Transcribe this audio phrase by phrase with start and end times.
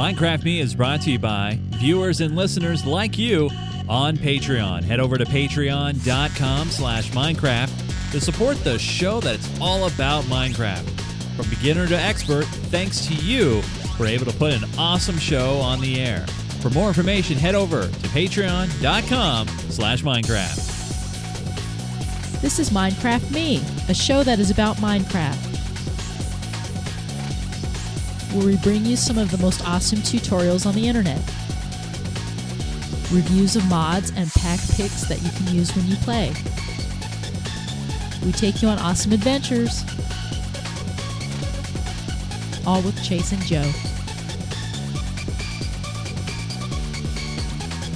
[0.00, 3.50] Minecraft Me is brought to you by viewers and listeners like you
[3.86, 4.82] on Patreon.
[4.82, 10.88] Head over to patreon.com slash Minecraft to support the show that's all about Minecraft.
[11.36, 13.60] From beginner to expert, thanks to you,
[13.98, 16.26] we're able to put an awesome show on the air.
[16.62, 20.80] For more information, head over to patreon.com slash Minecraft.
[22.40, 25.49] This is Minecraft Me, a show that is about Minecraft.
[28.32, 31.18] Where we bring you some of the most awesome tutorials on the internet.
[33.10, 36.32] Reviews of mods and pack picks that you can use when you play.
[38.24, 39.82] We take you on awesome adventures.
[42.64, 43.68] All with Chase and Joe.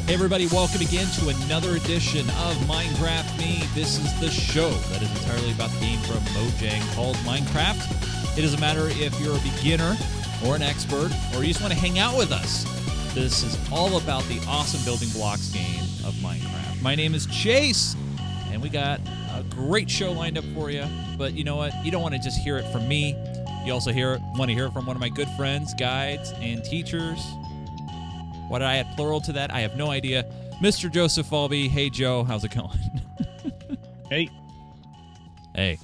[0.06, 3.62] Hey everybody, welcome again to another edition of Minecraft Me.
[3.72, 8.36] This is the show that is entirely about the game from Mojang called Minecraft.
[8.36, 9.96] It doesn't matter if you're a beginner
[10.46, 12.64] or an expert or you just want to hang out with us.
[13.14, 16.82] This is all about the awesome building blocks game of Minecraft.
[16.82, 17.96] My name is Chase,
[18.50, 19.00] and we got
[19.32, 20.84] a great show lined up for you.
[21.16, 21.72] But you know what?
[21.84, 23.16] You don't want to just hear it from me.
[23.64, 26.64] You also hear want to hear it from one of my good friends, guides, and
[26.64, 27.24] teachers.
[28.48, 29.52] What did I add plural to that?
[29.52, 30.24] I have no idea.
[30.60, 30.90] Mr.
[30.90, 31.68] Joseph Falby.
[31.68, 32.24] Hey, Joe.
[32.24, 32.78] How's it going?
[34.10, 34.28] Hey,
[35.56, 35.78] hey.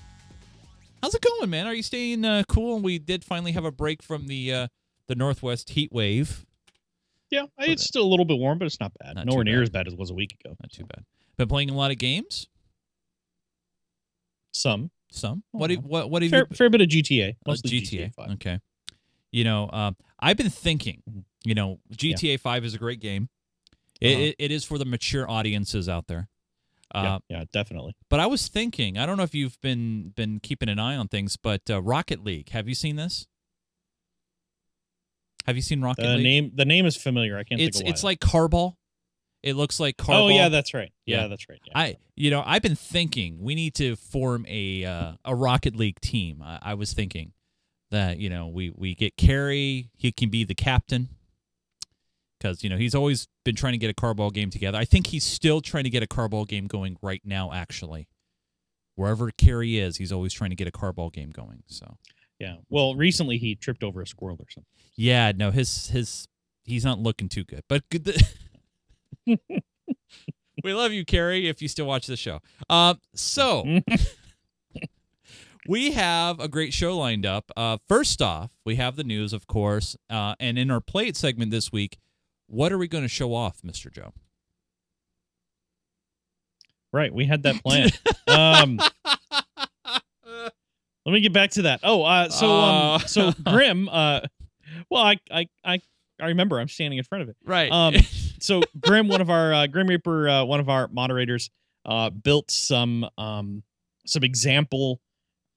[1.02, 1.66] How's it going, man?
[1.66, 2.78] Are you staying uh, cool?
[2.80, 4.68] We did finally have a break from the uh,
[5.08, 6.44] the Northwest heat wave.
[7.30, 9.16] yeah, it's still a little bit warm, but it's not bad.
[9.16, 9.62] Not Nowhere near bad.
[9.62, 10.54] as bad as it was a week ago.
[10.60, 11.04] Not too bad.
[11.36, 12.48] Been playing a lot of games.
[14.52, 15.42] Some Some.
[15.54, 15.70] Oh, What?
[15.70, 16.10] have- What?
[16.10, 16.56] What have fair, you?
[16.56, 18.12] fair bit of GTA, uh, mostly GTA.
[18.34, 18.60] Okay.
[19.32, 21.02] You know, um, I've been thinking.
[21.10, 21.24] Mhm.
[21.44, 23.28] You know, GTA Five is a great game.
[24.00, 24.22] It, Uh-huh.
[24.24, 26.28] it, it is for the mature audiences out there.
[26.94, 27.94] Uh, yeah, yeah, definitely.
[28.08, 31.08] But I was thinking, I don't know if you've been been keeping an eye on
[31.08, 32.48] things, but uh, Rocket League.
[32.50, 33.26] Have you seen this?
[35.46, 36.22] Have you seen Rocket The League?
[36.22, 37.38] name, the name is familiar.
[37.38, 38.74] I can't it's think of it's like Carball.
[39.42, 40.24] It looks like Carball.
[40.24, 40.92] oh yeah, that's right.
[41.06, 41.26] Yeah, Yeah.
[41.28, 41.60] that's right.
[41.64, 41.72] Yeah.
[41.74, 46.00] I you know I've been thinking we need to form a uh, a Rocket League
[46.00, 46.42] team.
[46.44, 47.32] I, I was thinking
[47.90, 51.08] that you know we we get Carrie, he can be the captain
[52.40, 54.78] because you know he's always been trying to get a carball game together.
[54.78, 57.52] I think he's still trying to get a carball game going right now.
[57.52, 58.08] Actually,
[58.94, 61.62] wherever Carrie is, he's always trying to get a carball game going.
[61.66, 61.96] So
[62.38, 62.56] yeah.
[62.68, 64.66] Well, recently he tripped over a squirrel or something.
[64.96, 66.26] yeah, no, his his
[66.64, 68.16] he's not looking too good, but good.
[70.64, 72.40] we love you, Carrie, if you still watch the show.
[72.68, 73.64] Um, so
[75.68, 77.50] we have a great show lined up.
[77.56, 81.16] Uh, first off, we have the news, of course, uh, and in our play it
[81.16, 81.98] segment this week,
[82.50, 84.12] what are we going to show off, Mister Joe?
[86.92, 87.88] Right, we had that plan.
[88.26, 88.80] um,
[90.26, 91.80] let me get back to that.
[91.84, 92.94] Oh, uh, so Uh.
[92.96, 93.88] um, so Grim.
[93.88, 94.20] Uh,
[94.90, 95.80] well, I I I
[96.20, 96.58] I remember.
[96.58, 97.36] I'm standing in front of it.
[97.44, 97.70] Right.
[97.70, 97.94] Um,
[98.40, 101.50] so Grim, one of our uh, Grim Reaper, uh, one of our moderators,
[101.86, 103.62] uh, built some um
[104.06, 105.00] some example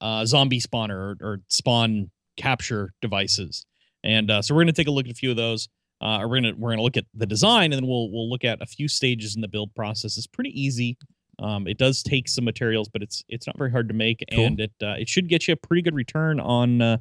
[0.01, 3.65] uh zombie spawner or, or spawn capture devices,
[4.03, 5.67] and uh, so we're gonna take a look at a few of those.
[6.03, 8.61] Uh, we're gonna we're gonna look at the design, and then we'll we'll look at
[8.61, 10.17] a few stages in the build process.
[10.17, 10.97] It's pretty easy.
[11.39, 14.45] Um, it does take some materials, but it's it's not very hard to make, Cool.
[14.45, 16.97] and it uh, it should get you a pretty good return on uh,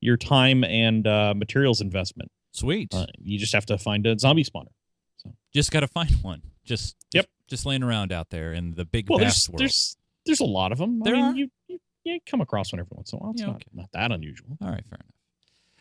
[0.00, 2.30] your time and uh, materials investment.
[2.52, 2.94] Sweet.
[2.94, 4.72] Uh, you just have to find a zombie spawner.
[5.18, 6.40] So just got to find one.
[6.64, 7.26] Just Yep.
[7.48, 9.60] Just, laying around out there in the big Well, vast there's world.
[9.60, 11.00] there's there's a lot of them.
[11.00, 11.36] There I mean, are?
[11.36, 13.32] You, you you come across one every once in a while.
[13.32, 13.68] It's Yeah, not, okay.
[13.74, 14.56] not that unusual.
[14.62, 15.14] All right, fair enough.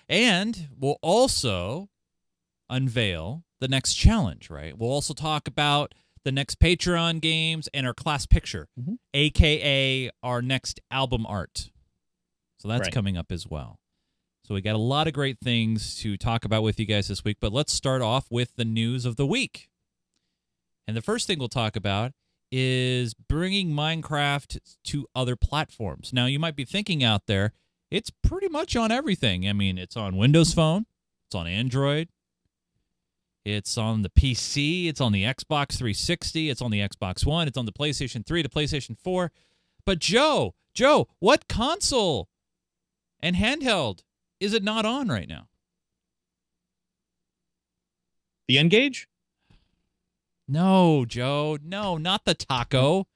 [0.09, 1.89] And we'll also
[2.69, 4.77] unveil the next challenge, right?
[4.77, 5.93] We'll also talk about
[6.23, 8.97] the next Patreon games and our class picture, Mhm.
[9.13, 11.69] aka our next album art.
[12.57, 12.93] So that's Right.
[12.93, 13.79] coming up as well.
[14.45, 17.23] So we got a lot of great things to talk about with you guys this
[17.23, 19.69] week, but let's start off with the news of the week.
[20.87, 22.13] And the first thing we'll talk about
[22.51, 26.13] is bringing Minecraft to other platforms.
[26.13, 27.53] Now, you might be thinking out there,
[27.89, 29.47] it's pretty much on everything.
[29.49, 30.85] I mean, it's on Windows Phone,
[31.27, 32.09] it's on Android,
[33.45, 37.57] it's on the PC, it's on the Xbox 360, it's on the Xbox One, it's
[37.57, 39.31] on the PlayStation 3, the PlayStation 4.
[39.85, 42.27] But Joe, Joe, what console
[43.21, 44.01] and handheld
[44.39, 45.47] is it not on right now?
[48.47, 49.07] The N-Gage?
[50.47, 53.07] No, Joe, no, not the taco,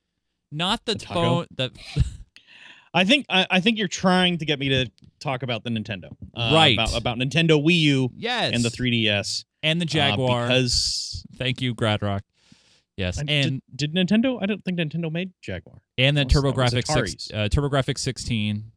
[0.51, 1.21] not the, The taco?
[1.21, 1.45] phone.
[1.55, 1.71] The
[2.93, 6.15] I think I, I think you're trying to get me to talk about the Nintendo,
[6.33, 6.73] uh, Right.
[6.73, 10.47] About, about Nintendo Wii U yes, and the 3DS, and the uh, Jaguar.
[10.47, 12.21] because Thank you, Gradrock.
[12.97, 14.39] Yes, I- and did, did Nintendo?
[14.41, 15.81] I don't think Nintendo made Jaguar.
[15.97, 18.71] and the That was- that was TurboGrafx six, uh, TurboGrafx 16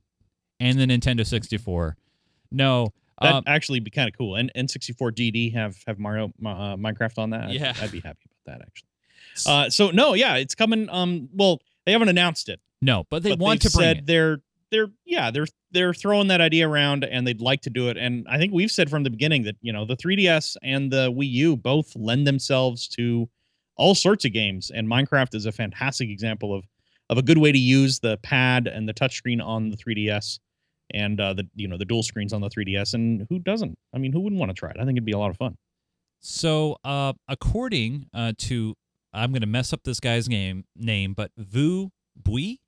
[0.61, 1.97] and the Nintendo 64.
[2.51, 4.35] No, That'd Um, actually be kind of cool.
[4.37, 7.45] And N64 DD have have Mario uh, Minecraft on that.
[7.51, 7.73] I'd- Yeah.
[7.81, 8.89] I'd, be happy about that actually.
[9.47, 10.89] Uh, so no, yeah, it's coming.
[10.91, 13.97] Um, well, they haven't announced it, no, but they but want they've to bring said
[13.99, 14.07] it.
[14.07, 14.41] they're
[14.73, 17.97] they're yeah they're they're throwing that idea around and they'd like to do it.
[17.97, 21.13] And I think we've said from the beginning that you know the 3DS and the
[21.13, 23.29] Wii U both lend themselves to
[23.77, 26.65] all sorts of games, and Minecraft is a fantastic example of
[27.11, 30.39] of a good way to use the pad and the touchscreen on the 3DS
[30.95, 32.95] and uh, the you know the dual screens on the 3DS.
[32.95, 33.79] And who doesn't?
[33.95, 34.77] I mean, who wouldn't want to try it?
[34.81, 35.57] I think it'd be a lot of fun.
[36.21, 38.77] So, uh, according uh, to,
[39.13, 42.61] I'm going to mess up this guy's name, name, but Vu Bui,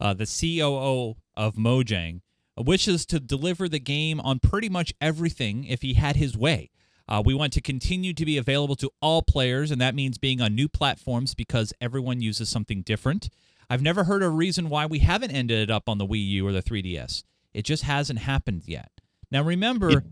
[0.00, 2.20] uh, the COO of Mojang,
[2.56, 6.70] wishes to deliver the game on pretty much everything if he had his way.
[7.08, 10.40] Uh, we want to continue to be available to all players, and that means being
[10.40, 13.28] on new platforms because everyone uses something different.
[13.70, 16.52] I've never heard a reason why we haven't ended up on the Wii U or
[16.52, 17.22] the 3DS.
[17.54, 18.90] It just hasn't happened yet.
[19.30, 20.02] Now, remember,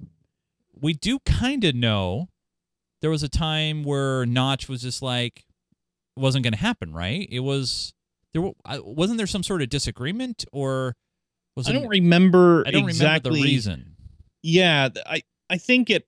[0.73, 2.29] we do kind of know
[3.01, 5.45] there was a time where Notch was just like
[6.17, 7.29] wasn't going to happen, right?
[7.31, 7.93] It was
[8.35, 8.51] there
[8.83, 10.97] wasn't there some sort of disagreement or
[11.57, 13.97] was I it don't remember I don't exactly remember the reason.
[14.43, 16.07] Yeah, I I think it.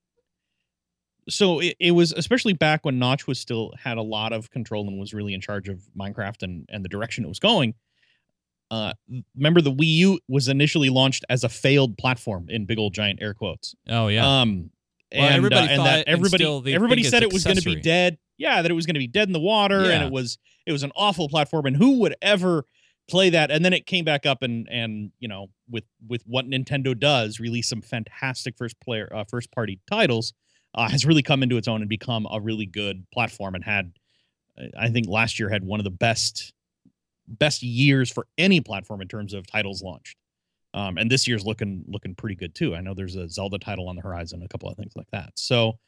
[1.28, 4.87] So it, it was especially back when Notch was still had a lot of control
[4.87, 7.75] and was really in charge of Minecraft and and the direction it was going.
[8.69, 8.93] Uh,
[9.37, 13.23] remember the Wii U was initially launched as a failed platform in big old giant
[13.23, 13.76] air quotes.
[13.88, 14.40] Oh yeah.
[14.40, 14.70] Um,
[15.14, 17.81] Well, and, everybody uh, and that everybody still everybody said it was going to be
[17.81, 18.19] dead.
[18.38, 20.73] Yeah, that it was going to be dead in the water, and it was it
[20.73, 21.67] was an awful platform.
[21.67, 22.64] And who would ever
[23.08, 23.50] play that?
[23.50, 27.38] And then it came back up, and and you know with with what Nintendo does,
[27.38, 30.32] release some fantastic first player uh, first party titles.
[30.75, 33.93] Uh, has really come into its own and become a really good platform, and had
[34.61, 36.52] uh, I think last year had one of the best
[37.29, 40.17] best years for any platform in terms of titles launched.
[40.76, 42.75] Um, and this year's looking looking pretty good too.
[42.76, 45.32] I know there's a Zelda title on the horizon, a couple of things like that.
[45.34, 45.78] So,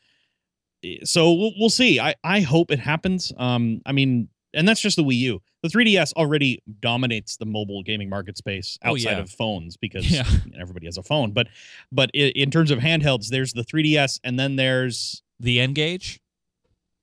[0.82, 2.00] eh, so we'll, we'll see.
[2.00, 3.32] I I hope it happens.
[3.36, 5.42] Um, I mean, and that's just the Wii U.
[5.62, 9.18] The 3DS already dominates the mobile gaming market space Oh, outside yeah.
[9.18, 10.24] of phones because Yeah.
[10.58, 11.32] everybody has a phone.
[11.32, 11.48] But
[11.92, 16.20] but in terms of handhelds, there's the 3DS, and then there's The N-Gage?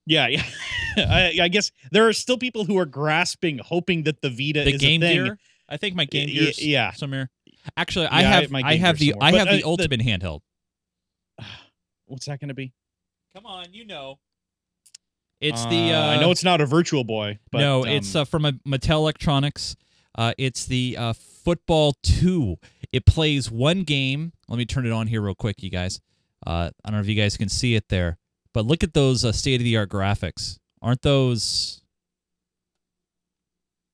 [0.07, 0.43] yeah, yeah.
[0.97, 4.73] I, I guess there are still people who are grasping, hoping that the Vita The
[4.75, 5.23] is Game a thing.
[5.25, 5.39] Gear?
[5.67, 6.91] I think my Game Gear's yeah.
[6.93, 7.29] somewhere.
[7.77, 9.27] Actually, I Yeah, I have have my I have the somewhere.
[9.27, 10.41] I But, have uh, the the- ultimate handheld.
[12.05, 12.73] What's that going to be?
[13.35, 14.19] Come on, you know.
[15.41, 18.23] It's the uh, I know it's not a Virtual Boy, but no, um, it's uh,
[18.23, 19.75] from a Mattel Electronics.
[20.17, 22.55] Uh, it's the uh, Football Two.
[22.93, 24.31] It plays one game.
[24.47, 25.99] Let me turn it on here real quick, you guys.
[26.47, 28.17] Uh, I don't know if you guys can see it there,
[28.53, 30.57] but look at those uh, state of the art graphics.
[30.81, 31.81] Aren't those?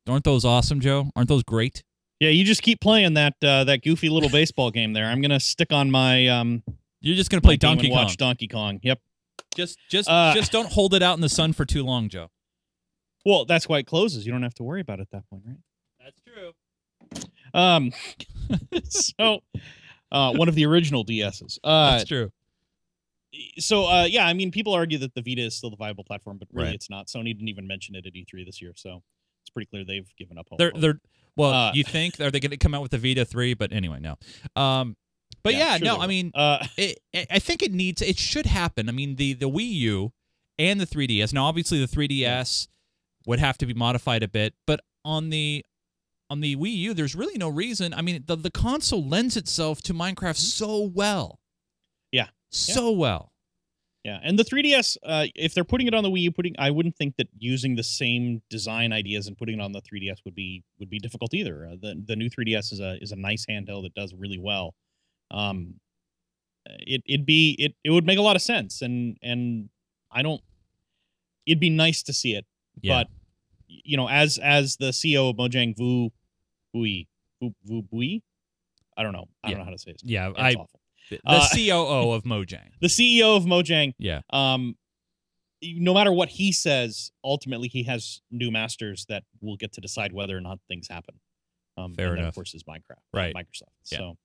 [0.07, 1.09] Aren't those awesome, Joe?
[1.15, 1.83] Aren't those great?
[2.21, 2.29] Yeah.
[2.29, 5.07] You just keep playing that uh, that goofy little baseball game there.
[5.07, 6.63] I'm gonna stick on my um
[7.01, 7.97] You're just gonna play my game and Donkey Kong.
[8.05, 8.79] watch Donkey Kong.
[8.83, 8.99] Yep.
[9.55, 12.29] Just, just, Uh, just don't hold it out in the sun for too long, Joe.
[13.25, 14.25] Well, that's why it closes.
[14.25, 15.57] You don't have to worry about it at that point, right?
[15.99, 16.53] That's true.
[17.53, 17.91] Um.
[18.89, 19.41] so,
[20.11, 21.59] uh, one of the original DSs.
[21.63, 22.31] Uh, That's true.
[23.59, 26.37] so uh, yeah, I mean, people argue that the Vita is still the viable platform,
[26.37, 26.75] but really Right.
[26.75, 27.07] it's not.
[27.07, 29.03] Sony didn't even mention it at E3 this year, so
[29.43, 30.59] it's pretty clear they've given up hope.
[30.59, 30.99] They're, they're.
[31.41, 33.53] Well, Uh, you think are they going to come out with the Vita three?
[33.53, 34.17] But anyway, no.
[34.61, 34.95] Um,
[35.43, 35.97] but yeah, sure no.
[35.99, 38.89] I mean, uh, it, I think it needs it should happen.
[38.89, 40.11] I mean the the Wii U
[40.59, 41.33] and the 3DS.
[41.33, 42.67] Now obviously the 3DS
[43.25, 45.65] would have to be modified a bit, but on the
[46.29, 47.93] on the Wii U there's really no reason.
[47.93, 51.39] I mean the the console lends itself to Minecraft so well.
[52.13, 52.17] Mm-hmm.
[52.17, 52.27] Yeah.
[52.51, 53.30] So well.
[54.03, 56.71] Yeah, and the 3DS, uh, if they're putting it on the Wii U, putting I
[56.71, 60.33] wouldn't think that using the same design ideas and putting it on the 3DS would
[60.33, 61.67] be would be difficult either.
[61.67, 64.73] Uh, the the new 3DS is a is a nice handheld that does really well.
[65.29, 65.75] Um,
[66.65, 69.69] it it'd be it it would make a lot of sense, and and
[70.11, 70.41] I don't.
[71.45, 72.45] It'd be nice to see it,
[72.81, 73.03] Yeah.
[73.03, 73.07] but
[73.67, 76.11] you know, as as the CEO of Mojang Vu
[76.73, 77.07] Bui
[77.39, 78.23] Vu Vu Bui,
[78.97, 79.27] I don't know.
[79.43, 79.57] I Yeah.
[79.57, 80.01] don't know how to say it.
[80.03, 80.80] yeah, It's I awful.
[81.09, 82.69] The Uh, COO of Mojang.
[82.81, 84.21] The CEO of Mojang Yeah.
[84.31, 84.77] um
[85.63, 90.11] no matter what he says ultimately he has new masters that will get to decide
[90.11, 91.19] whether or not things happen
[91.77, 92.29] um Fair enough.
[92.29, 93.33] of course is minecraft Right.
[93.35, 93.97] microsoft Yeah.
[93.99, 94.17] so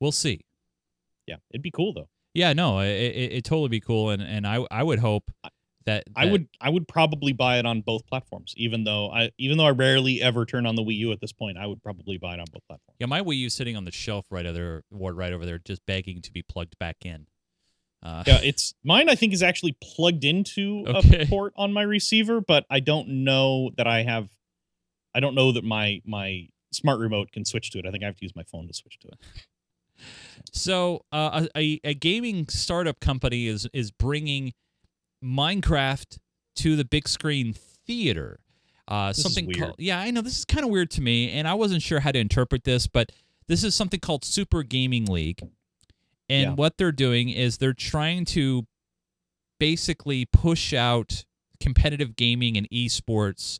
[0.00, 0.44] We'll see.
[1.26, 4.46] yeah it'd be cool though Yeah, no, it it it'd totally be cool and and
[4.46, 5.30] I I would hope
[5.86, 9.56] that, i would i would probably buy it on both platforms even though i even
[9.56, 12.18] though i rarely ever turn on the wii u at this point i would probably
[12.18, 14.52] buy it on both platforms Yeah, my Wii U sitting on the shelf right over
[14.54, 17.26] there, right over there, just begging to be plugged back in.
[18.02, 21.22] Uh, yeah it's mine i think is actually plugged into Okay.
[21.22, 24.28] a port on my receiver but i don't know that i have
[25.14, 28.06] i don't know that my my smart remote can switch to it i think i
[28.06, 29.18] have to use my phone to switch to it
[30.52, 34.52] So, uh, a, a gaming startup company is is bringing
[35.24, 36.18] Minecraft
[36.56, 38.40] to the big screen theater.
[38.88, 41.54] Uh, something called yeah, I know this is kind of weird to me, and I
[41.54, 43.10] wasn't sure how to interpret this, but
[43.48, 45.40] this is something called Super Gaming League,
[46.28, 46.52] and Yeah.
[46.54, 48.66] what they're doing is they're trying to
[49.58, 51.24] basically push out
[51.60, 53.58] competitive gaming and esports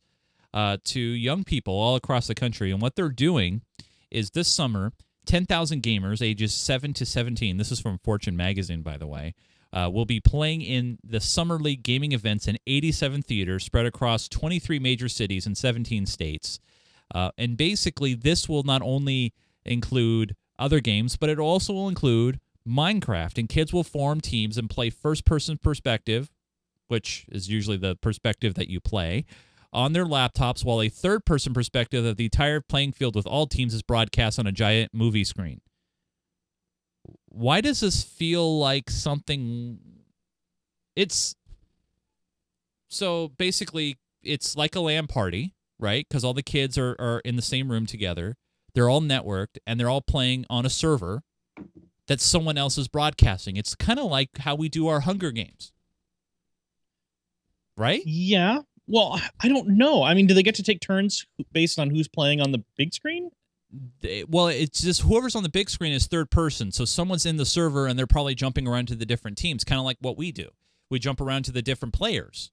[0.54, 2.70] uh, to young people all across the country.
[2.70, 3.62] And what they're doing
[4.10, 4.92] is this summer,
[5.26, 9.34] 10,000 gamers ages 7 to 17, this is from Fortune magazine, by the way,
[9.76, 14.26] uh, will be playing in the Summer League gaming events in 87 theaters spread across
[14.26, 16.58] 23 major cities in 17 states.
[17.14, 19.34] Uh, and basically, this will not only
[19.66, 23.36] include other games, but it also will include Minecraft.
[23.36, 26.30] And kids will form teams and play first person perspective,
[26.88, 29.26] which is usually the perspective that you play,
[29.74, 33.46] on their laptops, while a third person perspective of the entire playing field with all
[33.46, 35.60] teams is broadcast on a giant movie screen.
[37.36, 39.78] Why does this feel like something?
[40.94, 41.34] It's
[42.88, 46.06] so basically it's like a LAN party, right?
[46.08, 48.36] Because all the kids are, are in the same room together.
[48.74, 51.22] They're all networked and they're all playing on a server
[52.08, 53.56] that someone else is broadcasting.
[53.58, 55.72] It's kind of like how we do our Hunger Games,
[57.76, 58.00] right?
[58.06, 58.60] Yeah.
[58.86, 60.02] Well, I- I don't know.
[60.04, 62.94] I mean, do they get to take turns based on who's playing on the big
[62.94, 63.30] screen?
[64.28, 66.70] Well, it's just whoever's on the big screen is third person.
[66.72, 69.78] So someone's in the server and they're probably jumping around to the different teams, kind
[69.78, 70.48] of like what we do.
[70.90, 72.52] We jump around to the different players.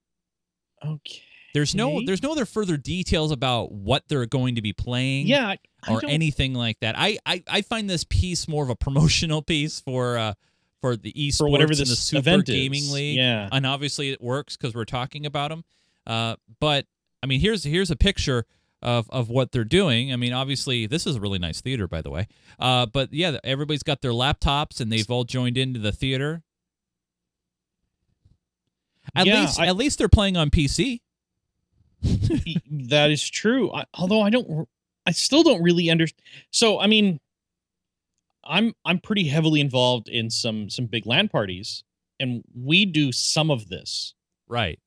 [0.86, 1.22] Okay.
[1.54, 5.28] There's no there's no other further details about what they're going to be playing.
[5.28, 5.54] Yeah.
[5.88, 6.96] I, or don't- anything like that.
[6.98, 10.34] I, I I find this piece more of a promotional piece for uh
[10.82, 12.92] for the esports for whatever and the this Super Gaming is.
[12.92, 13.18] League.
[13.18, 13.48] Yeah.
[13.52, 15.64] and obviously it works because we're talking about them.
[16.08, 16.88] Uh, but
[17.22, 18.46] I mean, here's here's a picture
[18.84, 20.14] of of what they're doing.
[20.14, 22.28] I mean, obviously this is a really nice theater, by the way.
[22.60, 26.44] Uh, but yeah, everybody's got their laptops and they've all joined into the theater.
[29.16, 31.02] At Yeah, least I- at least they're playing on PC.
[32.90, 33.72] That is true.
[33.74, 34.68] I, although I don't,
[35.06, 36.22] I still don't really understand.
[36.52, 37.20] So I mean,
[38.44, 41.84] I'm I'm pretty heavily involved in some some big land parties,
[42.20, 44.16] and we do some of this.
[44.48, 44.80] Right.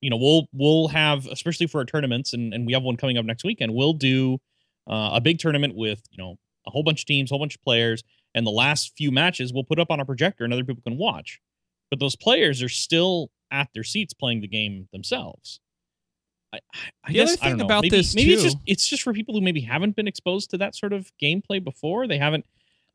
[0.00, 3.18] You know, we'll we'll have especially for our tournaments, and and we have one coming
[3.18, 3.74] up next weekend.
[3.74, 4.38] We'll do
[4.88, 7.54] uh, a big tournament with you know a whole bunch of teams, a whole bunch
[7.54, 8.02] of players,
[8.34, 10.96] and the last few matches we'll put up on a projector, and other people can
[10.96, 11.40] watch.
[11.90, 15.60] But those players are still at their seats playing the game themselves.
[16.52, 16.60] I, I-
[17.04, 19.34] I The guess other thing about maybe, this, maybe it's just it's just for people
[19.34, 22.06] who maybe haven't been exposed to that sort of gameplay before.
[22.08, 22.44] They haven't,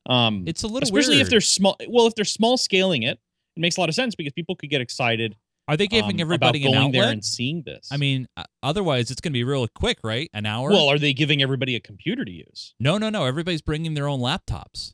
[0.08, 1.28] um, It's a little especially weird.
[1.28, 1.78] if they're small.
[1.88, 3.20] Well, if they're small scaling it,
[3.56, 5.36] it makes a lot of sense because people could get excited.
[5.68, 7.90] Are they giving um, everybody about an going there and seeing this.
[7.92, 10.30] I mean, uh, otherwise it's going to be real quick, right?
[10.34, 10.70] An hour.
[10.70, 12.76] well, are they giving everybody a computer to use?
[12.80, 13.26] no, no, no.
[13.26, 14.94] Everybody's bringing their own laptops.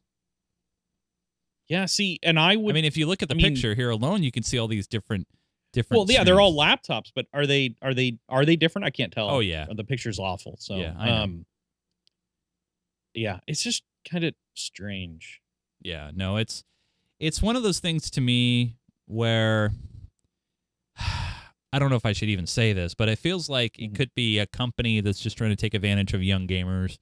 [1.68, 1.86] Yeah.
[1.86, 2.72] See, and I would.
[2.72, 4.58] I mean, if you look at the I mean- picture here alone, you can see
[4.58, 5.28] all these different,
[5.74, 6.00] different.
[6.00, 8.86] well, yeah, they're all laptops, but are they are they are they different?
[8.86, 9.30] I can't tell.
[9.30, 9.68] Oh, yeah.
[9.74, 10.56] the picture's awful.
[10.60, 11.46] So Yeah, um,
[13.14, 15.42] yeah, it's just kind of strange.
[15.82, 16.64] Yeah, no, it's
[17.20, 18.76] it's one of those things to me
[19.06, 19.74] where
[21.74, 23.96] I don't know if I should even say this, but it feels like it Mhm.
[23.96, 26.98] could be a company that's just trying to take advantage of young gamers.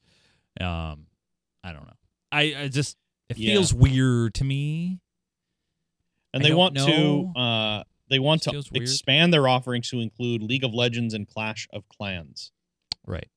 [0.61, 1.07] Um,
[1.63, 1.93] I don't know.
[2.31, 2.95] I, I just
[3.29, 3.53] it Yeah.
[3.53, 4.99] feels weird to me.
[6.33, 7.31] and I they want know.
[7.33, 8.75] to uh they want to weird.
[8.83, 12.51] expand their offerings to include League of Legends and Clash of Clans.
[13.05, 13.27] Right.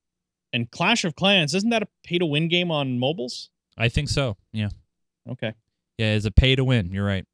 [0.53, 3.49] And Clash of Clans isn't that a pay to win game on mobiles?
[3.79, 4.37] I think so.
[4.53, 4.69] Yeah.
[5.29, 5.55] Okay.
[5.99, 6.93] Yeah, it's a pay to win.
[6.93, 7.25] You're right.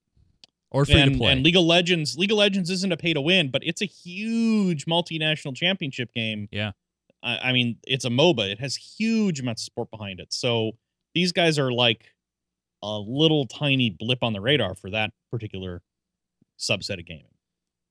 [0.70, 1.32] Or free and, to play.
[1.32, 3.86] and League of Legends, League of Legends isn't a pay to win, but it's a
[3.86, 6.48] huge multinational championship game.
[6.52, 6.72] Yeah.
[7.22, 8.50] I, I mean, it's a MOBA.
[8.52, 10.32] It has huge amounts of support behind it.
[10.32, 10.72] So
[11.14, 12.12] these guys are like
[12.82, 15.82] a little tiny blip on the radar for that particular
[16.58, 17.34] subset of gaming.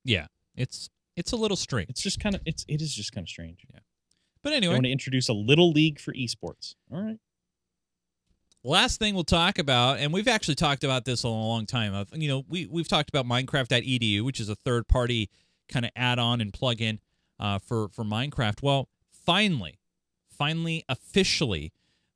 [0.04, 0.28] yeah.
[0.56, 1.90] It's it's a little strange.
[1.90, 3.66] It's just kind of it's it is just kind of strange.
[3.74, 3.80] Yeah.
[4.44, 6.76] But anyway, I want to introduce a little league for esports.
[6.92, 7.18] All right.
[8.64, 11.94] Last thing we'll talk about, and we've actually talked about this a long time.
[11.94, 15.30] Of you know, we we've talked about Minecraft.edu, which is a third party
[15.70, 17.00] kind of add-on and plug-in
[17.40, 18.62] uh, for for Minecraft.
[18.62, 19.80] Well, finally,
[20.30, 21.72] finally, officially,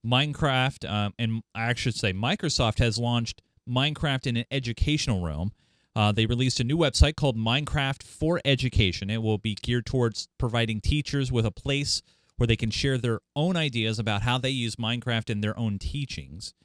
[0.06, 5.52] Minecraft, um, and I should say Microsoft has launched Minecraft in an educational realm.
[5.96, 9.10] Uh, they released a new website called Minecraft for Education.
[9.10, 12.02] It will be geared towards providing teachers with a place
[12.42, 15.78] where they can share their own ideas about how they use Minecraft in their own
[15.78, 16.56] teachings.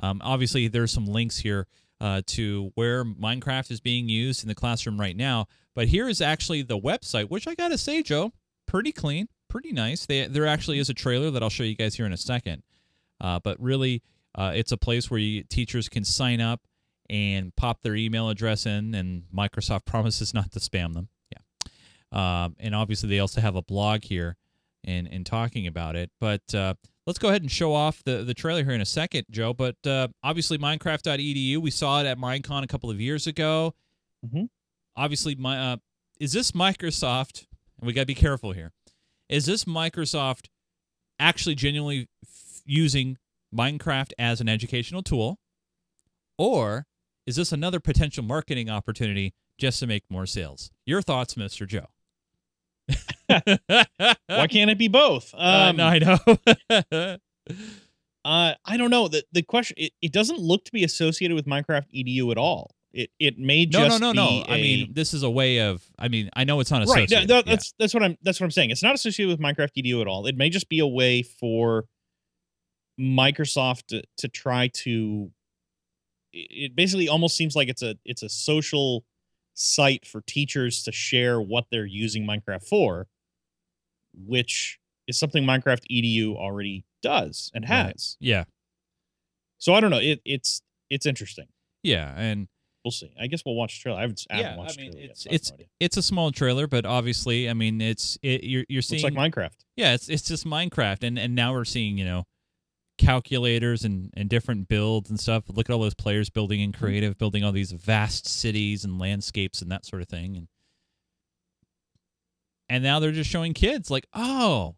[0.00, 1.66] Um, obviously, there's some links here
[2.00, 5.46] uh, to where Minecraft is being used in the classroom right now.
[5.74, 8.30] But here is actually the website, which I gotta say, Joe,
[8.68, 10.06] pretty clean, pretty nice.
[10.06, 12.62] They, there actually is a trailer that I'll show you guys here in a second.
[13.20, 14.02] Uh, but really,
[14.36, 16.60] Uh, it's a place where you, teachers can sign up
[17.10, 21.08] and pop their email address in, and Microsoft promises not to spam them.
[21.32, 22.44] Yeah.
[22.44, 24.36] Um, and obviously, they also have a blog here
[24.84, 26.10] in, in talking about it.
[26.20, 26.74] But uh,
[27.06, 29.52] let's go ahead and show off the, the trailer here in a second, Joe.
[29.52, 33.74] But uh, obviously, Minecraft.edu, we saw it at Minecon a couple of years ago.
[34.24, 34.48] Mhm.
[34.96, 35.76] Obviously, my uh,
[36.20, 37.46] is this Microsoft?
[37.80, 38.70] And we got to be careful here.
[39.28, 40.46] Is this Microsoft
[41.18, 43.16] actually genuinely f- using
[43.54, 45.38] Minecraft as an educational tool?
[46.38, 46.86] Or
[47.26, 50.70] is this another potential marketing opportunity just to make more sales?
[50.86, 51.66] Your thoughts, Mr.
[51.66, 51.86] Joe?
[54.26, 55.34] Why can't it be both?
[55.38, 57.18] Uh, Um, no, I know.
[58.24, 59.06] Uh, I don't know.
[59.06, 62.74] The the question it, it doesn't look to be associated with Minecraft EDU at all.
[62.94, 64.44] It it may just no, no, no, no.
[64.48, 65.84] I mean, this is a way of.
[65.98, 67.04] I mean, I know it's not right.
[67.04, 67.28] associated.
[67.28, 67.42] no, yeah.
[67.44, 68.70] that's that's what I'm that's what I'm saying.
[68.70, 70.26] It's not associated with Minecraft EDU at all.
[70.26, 71.84] It may just be a way for
[72.98, 75.30] Microsoft to, to try to.
[76.32, 79.04] It it basically almost seems like it's a it's a social
[79.54, 83.06] site for teachers to share what they're using Minecraft for,
[84.14, 87.86] which is something Minecraft EDU already does and Right.
[87.86, 88.16] has.
[88.20, 88.44] yeah,
[89.58, 89.98] So I don't know.
[89.98, 91.46] It it's it's interesting.
[91.82, 92.48] yeah, and
[92.84, 93.10] We'll see.
[93.18, 93.98] I guess we'll watch the trailer.
[93.98, 95.64] I haven't, I haven't Yeah, I watched mean, the trailer it's- yet, so it's- no
[95.80, 99.32] it's a small trailer, but obviously, I mean, it's it, you're you're seeing looks like
[99.32, 99.56] Minecraft.
[99.76, 102.24] Yeah, it's it's just Minecraft, and and now we're seeing you know
[102.98, 105.44] calculators and and different builds and stuff.
[105.48, 109.62] Look at all those players building in creative, building all these vast cities and landscapes
[109.62, 110.48] and that sort of thing, and
[112.68, 114.76] and now they're just showing kids like, oh,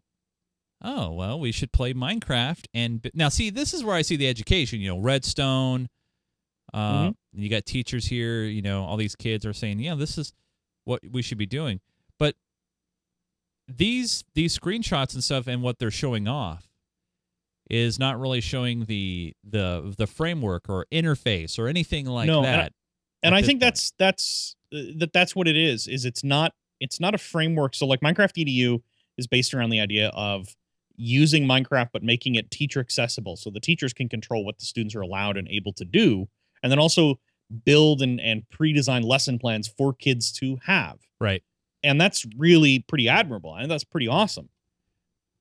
[0.83, 2.65] oh, well, we should play Minecraft.
[2.73, 4.79] And now, see, this is where I see the education.
[4.79, 5.87] You know, Redstone.
[6.73, 8.43] Uh, You got teachers here.
[8.43, 10.33] You know, all these kids are saying, yeah, this is
[10.83, 11.79] what we should be doing.
[12.19, 12.35] But
[13.67, 16.67] these these screenshots and stuff and what they're showing off
[17.69, 22.47] is not really showing the the the framework or interface or anything like No, and
[22.47, 22.73] I- that.
[23.23, 23.61] and I think point.
[23.61, 25.87] that's that's uh, that that's what it is.
[25.87, 27.75] Is it's not it's not a framework.
[27.75, 28.81] So like Minecraft EDU
[29.17, 30.55] is based around the idea of
[30.95, 34.95] using Minecraft but making it teacher accessible, so the teachers can control what the students
[34.95, 36.27] are allowed and able to do,
[36.63, 37.19] and then also
[37.65, 40.99] build and and pre-design lesson plans for kids to have.
[41.19, 41.43] right.
[41.83, 44.49] and that's really pretty admirable and that's pretty awesome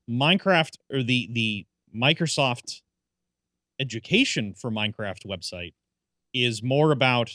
[0.08, 2.80] minecraft or the the microsoft
[3.78, 5.74] education for minecraft website
[6.32, 7.30] is more about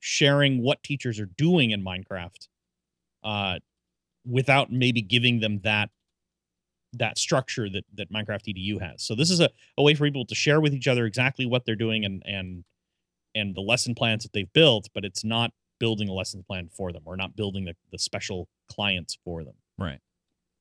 [0.00, 2.48] sharing what teachers are doing in minecraft
[3.24, 3.58] uh
[4.24, 5.90] without maybe giving them that
[6.92, 9.02] that structure that that minecraft edu has.
[9.02, 11.64] So this is a, a way for people to share with each other exactly what
[11.64, 12.64] they're doing and and
[13.34, 16.90] and the lesson plans that they've built but it's not building a lesson plan for
[16.90, 19.54] them or not building the, the special clients for them.
[19.78, 20.00] Right.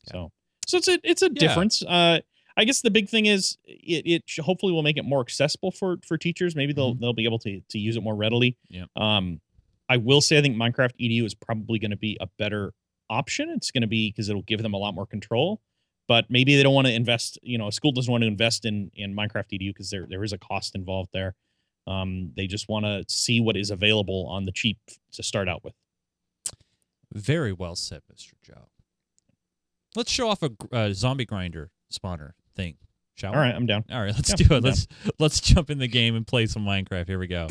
[0.04, 0.32] so
[0.68, 1.82] so it's a it's a difference.
[1.82, 2.20] Uh
[2.58, 5.98] i guess the big thing is it, it hopefully will make it more accessible for
[6.08, 8.90] for teachers maybe they'll they'll be able to to use it more readily Yep.
[8.96, 9.42] um
[9.90, 12.74] i will say i think minecraft edu is probably going to be a better
[13.10, 15.62] option it's going to be because it'll give them a lot more control
[16.08, 18.66] but maybe they don't want to invest you know a school doesn't want to invest
[18.66, 21.36] in in minecraft edu because there there is a cost involved there
[21.88, 24.78] um they just want to see what is available on the cheap
[25.12, 25.74] to start out with
[27.14, 28.34] Very well said, Mr.
[28.44, 28.68] Joe.
[29.96, 32.76] Let's show off a uh, zombie grinder spawner thing,
[33.16, 33.38] shall we?
[33.38, 34.58] all right i'm down All right, let's Yeah, do it.
[34.58, 34.88] I'm Let's
[35.20, 37.08] let's jump in the game and play some Minecraft.
[37.08, 37.48] Here we go.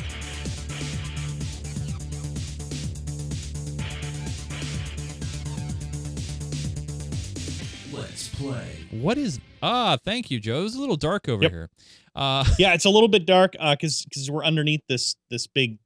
[7.92, 8.86] Let's play.
[8.90, 9.96] What is ah?
[10.04, 10.60] Thank you, Joe.
[10.60, 11.52] It was a little dark over Yep.
[11.52, 11.70] here.
[12.14, 15.78] Uh, yeah, it's a little bit dark uh because because we're underneath this this big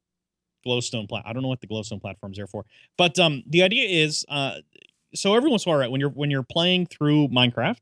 [0.65, 1.23] glowstone plat.
[1.25, 2.65] I don't know what the glowstone platform's there for,
[2.97, 4.55] but um the idea is uh
[5.13, 7.79] so every once in a while, right when you're when you're playing through Minecraft,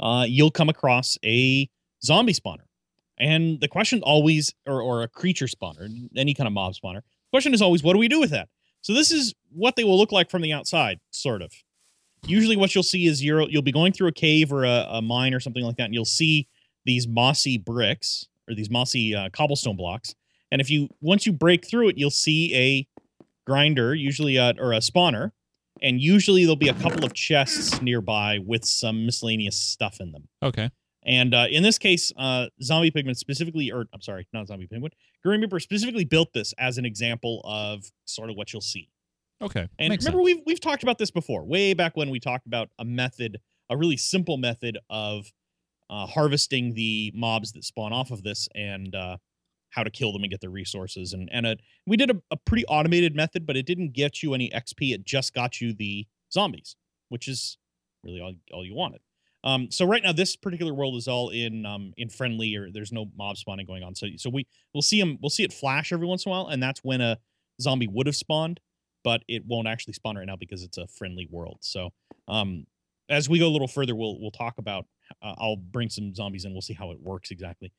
[0.00, 1.68] uh you'll come across a
[2.02, 2.66] zombie spawner,
[3.18, 7.02] and the question always or or a creature spawner, any kind of mob spawner.
[7.30, 8.48] Question is always, what do we do with that?
[8.82, 11.52] So this is what they will look like from the outside, sort of.
[12.26, 15.02] Usually, what you'll see is you're you'll be going through a cave or a, a
[15.02, 16.48] mine or something like that, and you'll see
[16.84, 20.14] these mossy bricks or these mossy uh, cobblestone blocks.
[20.50, 22.86] And if you once you break through it, you'll see a
[23.46, 25.32] grinder, usually a, or a spawner,
[25.82, 30.28] and usually there'll be a couple of chests nearby with some miscellaneous stuff in them.
[30.42, 30.70] okay.
[31.06, 34.90] And uh, in this case, uh, Zombie Pigman specifically, or I'm sorry, not Zombie Pigman,
[35.24, 38.90] Grim Reaper specifically built this as an example of sort of what you'll see.
[39.42, 39.66] Okay.
[39.78, 40.36] And Makes remember, sense.
[40.36, 43.40] we've we've talked about this before, way back when we talked about a method,
[43.70, 45.32] a really simple method of
[45.88, 49.16] uh, harvesting the mobs that spawn off of this and uh,
[49.70, 51.12] how to kill them and get their resources.
[51.12, 51.56] And and a,
[51.86, 54.92] we did a, a pretty automated method, but it didn't get you any XP.
[54.92, 56.76] It just got you the zombies,
[57.08, 57.58] which is
[58.04, 59.00] really all all you wanted.
[59.42, 62.92] Um, so right now this particular world is all in um in friendly or there's
[62.92, 63.94] no mob spawning going on.
[63.94, 66.48] So so we we'll see them we'll see it flash every once in a while,
[66.48, 67.18] and that's when a
[67.60, 68.60] zombie would have spawned,
[69.04, 71.58] but it won't actually spawn right now because it's a friendly world.
[71.60, 71.90] So
[72.28, 72.66] um
[73.08, 74.86] as we go a little further, we'll we'll talk about.
[75.20, 76.52] Uh, I'll bring some zombies in.
[76.52, 77.72] We'll see how it works exactly.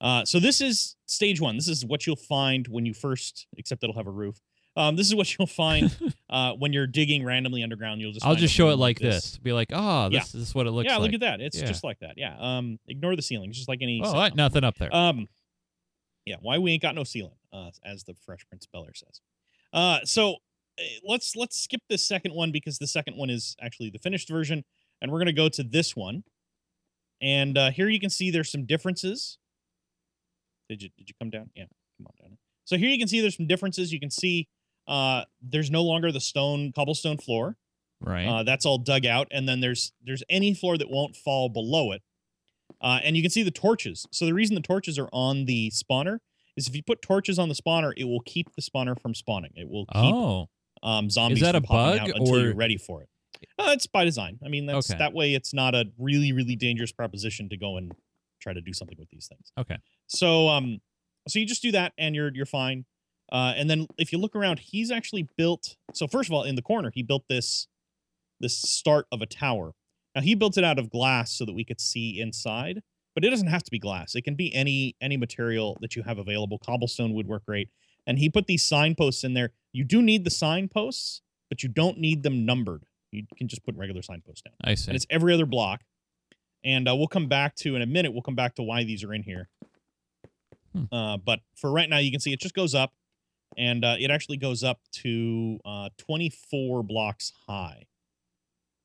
[0.00, 1.56] Uh, so this is stage one.
[1.56, 4.40] This is what you'll find when you first, except it'll have a roof.
[4.76, 5.96] Um, this is what you'll find
[6.30, 8.02] uh, when you're digging randomly underground.
[8.02, 9.38] You'll just I'll just show it like this.
[9.38, 10.20] Be like, oh, Yeah.
[10.20, 10.92] this, this is what it looks like.
[10.92, 11.12] yeah, like.
[11.12, 11.40] look at that.
[11.40, 11.66] It's Yeah.
[11.66, 12.18] just like that.
[12.18, 12.36] Yeah.
[12.38, 14.02] Um, ignore the ceiling, It's just like any.
[14.04, 14.94] Oh, nothing up there.
[14.94, 15.28] Um,
[16.26, 19.20] yeah, why we ain't got no ceiling, uh, as the Fresh Prince Bel Air says.
[19.72, 20.36] Uh, so
[20.78, 24.28] eh, let's let's skip this second one because the second one is actually the finished
[24.28, 24.64] version,
[25.00, 26.24] and we're gonna go to this one.
[27.22, 29.38] And uh, here you can see there's some differences.
[30.68, 31.50] Did you did you come down?
[31.54, 31.64] Yeah,
[31.98, 32.38] come on down.
[32.64, 33.92] So here you can see there's some differences.
[33.92, 34.48] You can see
[34.88, 37.56] uh, there's no longer the stone cobblestone floor.
[38.00, 38.26] right.
[38.26, 41.92] Uh, that's all dug out, and then there's there's any floor that won't fall below
[41.92, 42.02] it,
[42.80, 44.06] uh, and you can see the torches.
[44.12, 46.18] So the reason the torches are on the spawner
[46.56, 49.52] is if you put torches on the spawner, it will keep the spawner from spawning.
[49.54, 50.48] It will keep oh,
[50.82, 53.08] um, zombies that from a popping bug, out until you're or- ready for it.
[53.58, 54.38] Uh, it's by design.
[54.44, 54.98] I mean, that's Okay.
[54.98, 55.34] that way.
[55.34, 57.92] It's not a really really dangerous proposition to go and
[58.46, 59.52] try to do something with these things.
[59.58, 59.78] okay.
[60.06, 60.80] So um
[61.28, 62.84] so you just do that and you're you're fine.
[63.32, 66.54] Uh and then if you look around, he's actually built so first of all, in
[66.54, 67.66] the corner, he built this
[68.38, 69.74] this start of a tower.
[70.14, 72.82] Now he built it out of glass so that we could see inside,
[73.14, 74.14] but it doesn't have to be glass.
[74.14, 76.58] It can be any any material that you have available.
[76.58, 77.68] Cobblestone would work great.
[78.06, 79.50] And he put these signposts in there.
[79.72, 82.84] You do need the signposts, but you don't need them numbered.
[83.10, 84.90] You can just put regular signposts down I see.
[84.90, 85.80] and it's every other block.
[86.66, 88.12] And uh, we'll come back to in a minute.
[88.12, 89.48] We'll come back to why these are in here.
[90.74, 90.84] Hmm.
[90.92, 92.92] Uh, but for right now, you can see it just goes up,
[93.56, 97.84] and uh, it actually goes up to uh, 24 blocks high.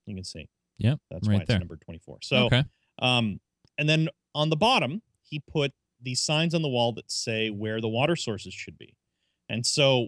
[0.06, 0.48] You can see.
[0.78, 1.60] Yep, that's right why it's there.
[1.60, 2.20] number 24.
[2.22, 2.64] So, okay.
[3.00, 3.40] um,
[3.78, 7.82] and then on the bottom, he put these signs on the wall that say where
[7.82, 8.96] the water sources should be.
[9.50, 10.08] And so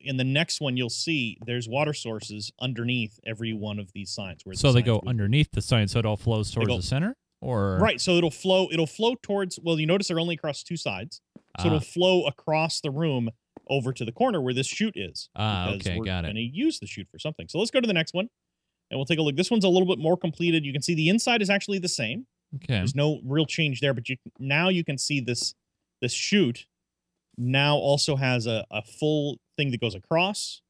[0.00, 4.44] in the next one, you'll see there's water sources underneath every one of these signs.
[4.44, 5.08] Where the So they go would be.
[5.08, 8.00] underneath the sign, so it all flows towards go- the center, or Right.
[8.00, 8.68] So it'll flow.
[8.72, 9.58] It'll flow towards.
[9.62, 13.30] Well, you notice they're only across two sides, so Ah, it'll flow across the room
[13.68, 15.28] over to the corner where this chute is.
[15.36, 16.28] ah, okay, we're got it.
[16.28, 17.46] gonna use the chute for something.
[17.48, 18.28] So let's go to the next one,
[18.90, 19.36] and we'll take a look.
[19.36, 20.64] This one's a little bit more completed.
[20.64, 22.26] You can see the inside is actually the same.
[22.56, 22.74] Okay.
[22.74, 25.54] There's no real change there, but you now you can see this
[26.00, 26.66] this chute
[27.40, 30.60] now also has a, a full thing that goes across.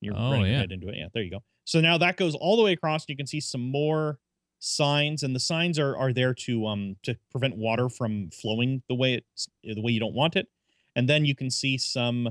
[0.00, 0.58] You're Oh, running yeah.
[0.58, 0.96] head into it.
[0.96, 1.42] Yeah, there you go.
[1.64, 3.08] So now that goes all the way across.
[3.08, 4.18] You can see some more
[4.60, 8.94] signs, and the signs are are there to um to prevent water from flowing the
[8.94, 10.48] way it's the way you don't want it.
[10.94, 12.28] And then you can see some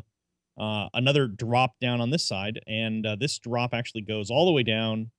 [0.57, 4.51] uh, another drop down on this side, and uh, this drop actually goes all the
[4.51, 5.11] way down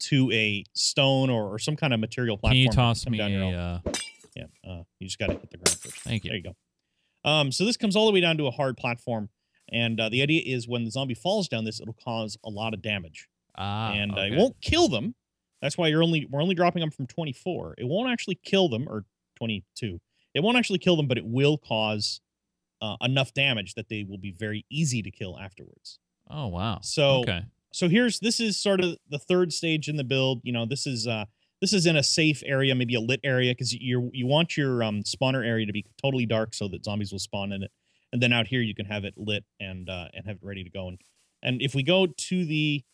[0.00, 2.52] to a stone or, or some kind of material platform.
[2.54, 3.82] Can you toss me a?
[4.38, 5.96] Yeah, uh, you just got to hit the ground first.
[6.00, 6.30] thank you.
[6.30, 7.30] There you go.
[7.30, 9.28] Um, so this comes all the way down to a hard platform,
[9.72, 12.74] and uh, the idea is when the zombie falls down this, it'll cause a lot
[12.74, 15.14] of damage, Ah, and uh, it won't kill them.
[15.60, 17.74] That's why you're only we're only dropping them from 24.
[17.78, 19.04] It won't actually kill them, or
[19.36, 20.00] 22.
[20.34, 22.20] It won't actually kill them, but it will cause
[22.80, 25.98] uh, enough damage that they will be very easy to kill afterwards.
[26.30, 26.78] Oh wow.
[26.82, 27.44] So okay.
[27.72, 30.86] so here's this is sort of the third stage in the build you know this
[30.86, 31.24] is uh
[31.60, 34.82] this is in a safe area maybe a lit area because you you want your
[34.82, 37.70] um spawner area to be totally dark so that zombies will spawn in it.
[38.12, 40.64] And then out here you can have it lit and uh and have it ready
[40.64, 40.88] to go.
[40.88, 40.98] And
[41.42, 42.84] and if we go to the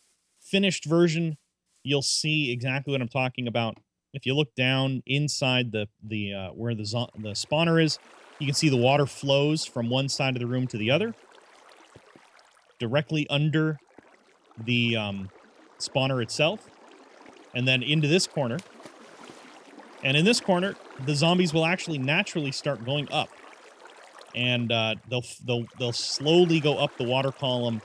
[0.40, 1.37] finished version
[1.83, 3.79] you'll see exactly what i'm talking about.
[4.12, 7.98] If you look down inside the the uh where the zo- the spawner is
[8.38, 11.14] you can see the water flows from one side of the room to the other.
[12.81, 13.79] Directly under
[14.64, 15.31] the um,
[15.81, 16.68] spawner itself,
[17.55, 18.59] and then into this corner.
[20.03, 20.75] And in this corner,
[21.07, 23.31] the zombies will actually naturally start going up,
[24.35, 27.81] and uh, they'll they'll they'll slowly go up the water column,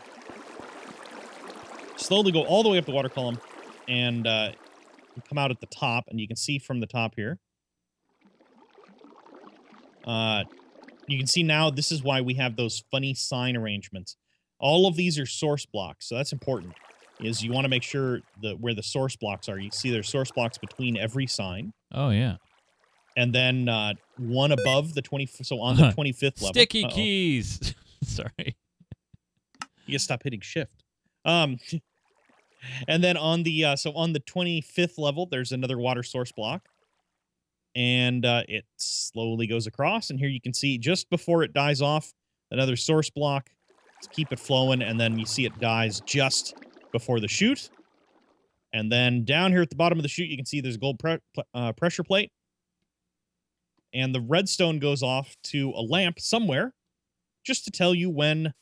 [1.96, 3.40] slowly go all the way up the water column,
[3.88, 4.52] and uh,
[5.30, 6.06] come out at the top.
[6.10, 7.40] And you can see from the top here.
[10.06, 10.44] Uh,
[11.10, 14.16] you can see now this is why we have those funny sign arrangements
[14.60, 16.74] all of these are source blocks so that's important
[17.22, 19.60] is you want to make sure that where the source blocks are.
[19.60, 21.74] You see there's source blocks between every sign.
[21.94, 22.36] Oh yeah.
[23.18, 26.54] and then uh one above the 20 so on the 25th level.
[26.54, 26.90] Sticky Uh-oh.
[26.96, 27.76] keys.
[28.04, 28.56] Sorry.
[29.86, 30.84] you gotta stop hitting shift.
[31.26, 31.58] Um
[32.88, 36.68] and then on the uh so on the 25th level there's another water source block.
[37.76, 40.10] And uh it slowly goes across.
[40.10, 42.14] And here you can see just before it dies off
[42.52, 43.50] another source block.
[44.04, 44.82] To keep it flowing.
[44.82, 46.54] And then you see it dies just
[46.92, 47.70] before the chute
[48.72, 50.80] And then down here at the bottom of the chute, you can see there's a
[50.80, 51.18] gold pre-
[51.54, 52.32] uh, pressure plate.
[53.94, 56.74] And the redstone goes off to a lamp somewhere
[57.44, 58.54] just to tell you when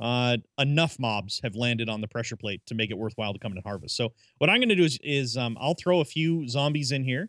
[0.00, 3.52] uh, enough mobs have landed on the pressure plate to make it worthwhile to come
[3.52, 3.94] and harvest.
[3.94, 7.04] So what I'm going to do is, is um, I'll throw a few zombies in
[7.04, 7.28] here.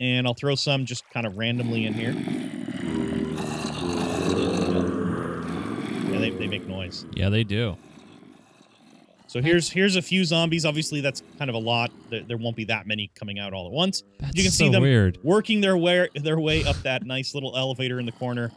[0.00, 2.12] And I'll throw some just kind of randomly in here.
[6.12, 7.04] Yeah, they, they make noise.
[7.14, 7.76] Yeah, they do.
[9.28, 10.64] So here's here's a few zombies.
[10.64, 11.90] Obviously, that's kind of a lot.
[12.08, 14.02] There, there won't be that many coming out all at once.
[14.18, 15.18] That's You can so see them weird.
[15.22, 18.50] working their way their way up that nice little elevator in the corner.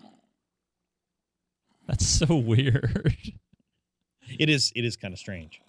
[1.87, 3.15] That's so weird.
[4.39, 5.59] It is it is kind of strange.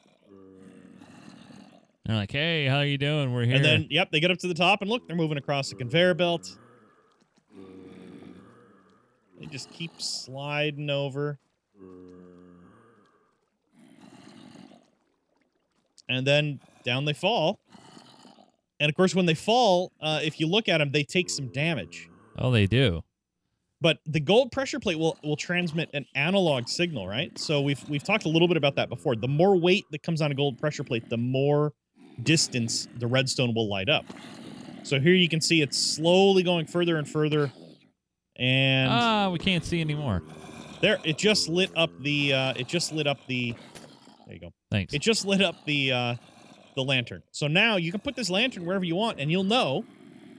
[2.07, 3.33] They're like, "Hey, how you doing?
[3.33, 5.37] We're here." And then yep, they get up to the top and look, they're moving
[5.37, 6.57] across the conveyor belt.
[9.41, 11.41] They just keep sliding over.
[16.13, 17.59] And then down they fall.
[18.81, 21.49] And of course, when they fall, uh, if you look at them, they take some
[21.49, 22.09] damage.
[22.39, 23.03] oh, they do.
[23.81, 27.37] but the gold pressure plate will will transmit an analog signal, right?
[27.39, 29.15] So we've we've talked a little bit about that before.
[29.17, 31.73] The more weight that comes on a gold pressure plate, the more
[32.23, 34.05] distance the redstone will light up.
[34.83, 37.53] So here you can see it's slowly going further and further,
[38.37, 40.23] and Ah, we can't see anymore.
[40.81, 43.55] there it just lit up the uh, it just lit up the
[44.27, 44.95] there you go Thanks.
[44.95, 46.15] it just lit up the uh,
[46.75, 47.23] the lantern.
[47.31, 49.85] So now you can put this lantern wherever you want, and you'll know,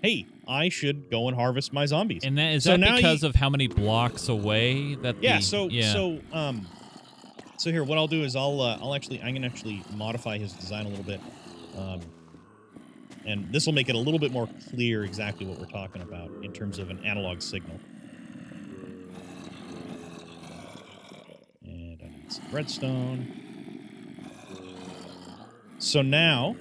[0.02, 2.24] hey, I should go and harvest my zombies.
[2.26, 5.38] and that is so that now because you- of how many blocks away that yeah
[5.38, 5.94] the, so yeah.
[5.94, 6.68] so um
[7.58, 10.52] so here what i'll do is i'll uh, i'll actually i'm gonna actually modify his
[10.54, 11.22] design a little bit
[11.78, 12.02] um
[13.26, 16.30] and this will make it a little bit more clear exactly what we're talking about
[16.44, 17.80] in terms of an analog signal
[21.64, 23.43] and I need some redstone
[25.84, 26.56] so now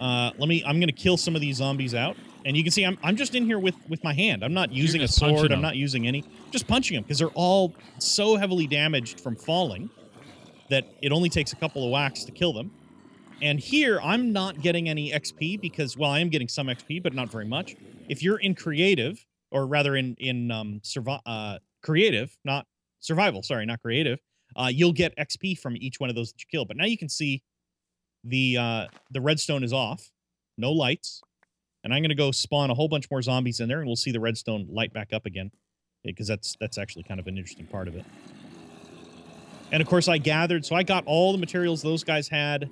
[0.00, 2.84] uh let me i'm gonna kill some of these zombies out and you can see
[2.84, 5.60] i'm, I'm just in here with with my hand i'm not using a sword i'm
[5.62, 9.90] not using any just punching them because they're all so heavily damaged from falling
[10.70, 12.70] that it only takes a couple of whacks to kill them.
[13.42, 17.14] And here, I'm not getting any XP because, well, I am getting some XP, but
[17.14, 17.74] not very much.
[18.08, 22.66] If you're in creative, or rather in in um, survi- uh, creative, not
[23.00, 24.18] survival, sorry, not creative,
[24.56, 26.64] uh, you'll get XP from each one of those that you kill.
[26.64, 27.42] But now you can see
[28.24, 30.10] the uh, the redstone is off,
[30.56, 31.22] no lights,
[31.84, 34.12] and I'm gonna go spawn a whole bunch more zombies in there, and we'll see
[34.12, 35.50] the redstone light back up again
[36.04, 38.04] because that's that's actually kind of an interesting part of it.
[39.72, 42.68] And of course, I gathered, so I got all the materials those guys had,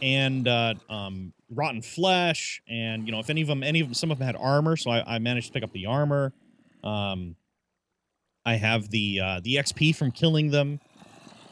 [0.00, 3.94] and uh, um, rotten flesh, and you know, if any of them, any of them,
[3.94, 6.32] some of them had armor, so I, I managed to pick up the armor.
[6.82, 7.36] Um,
[8.44, 10.80] I have the uh, the XP from killing them,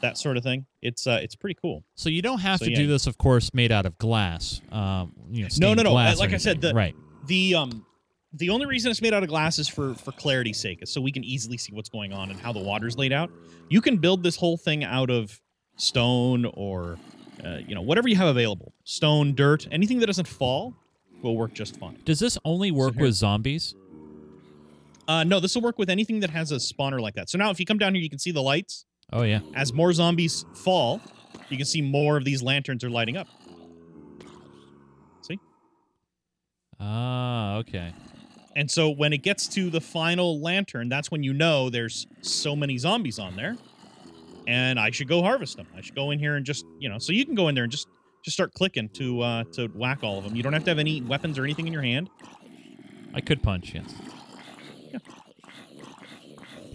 [0.01, 0.65] that sort of thing.
[0.81, 1.83] It's uh, it's pretty cool.
[1.95, 2.77] so you don't have so to yeah.
[2.77, 4.61] do this, of course, made out of glass.
[4.71, 5.93] Um, you know, No, no, no.
[5.93, 6.95] Like I said, the- right.
[7.27, 7.85] the um
[8.33, 11.01] the only reason it's made out of glass is for for clarity's sake is so
[11.01, 13.29] we can easily see what's going on and how the water's laid out
[13.69, 15.41] you can build this whole thing out of
[15.75, 16.97] stone or
[17.43, 20.73] uh, you know whatever you have available stone dirt anything that doesn't fall
[21.21, 23.75] will work just fine Does this only work here- with zombies?
[25.09, 27.49] uh no this will work with anything that has a spawner like that so now
[27.49, 29.39] if you come down here you can see the lights Oh yeah.
[29.55, 31.01] as more zombies fall
[31.49, 33.27] you can see more of these lanterns are lighting up
[35.21, 35.39] see
[36.79, 37.93] Ah, okay.
[38.55, 42.55] And so when it gets to the final lantern, that's when you know there's so
[42.55, 43.55] many zombies on there,
[44.47, 45.67] and I should go harvest them.
[45.75, 47.63] I should go in here and just you know, so you can go in there
[47.63, 47.87] and just
[48.25, 50.35] just start clicking to uh, to whack all of them.
[50.35, 52.09] You don't have to have any weapons or anything in your hand.
[53.13, 53.93] I could punch, yes.
[54.91, 54.99] Yeah.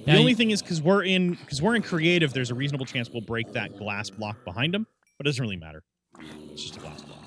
[0.06, 2.54] Now the only you- thing is because we're in because we're in creative, there's a
[2.54, 4.86] reasonable chance we'll break that glass block behind them,
[5.18, 5.82] but it doesn't really matter.
[6.52, 7.22] It's just a glass block.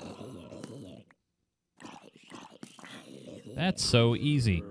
[3.54, 4.62] That's so easy.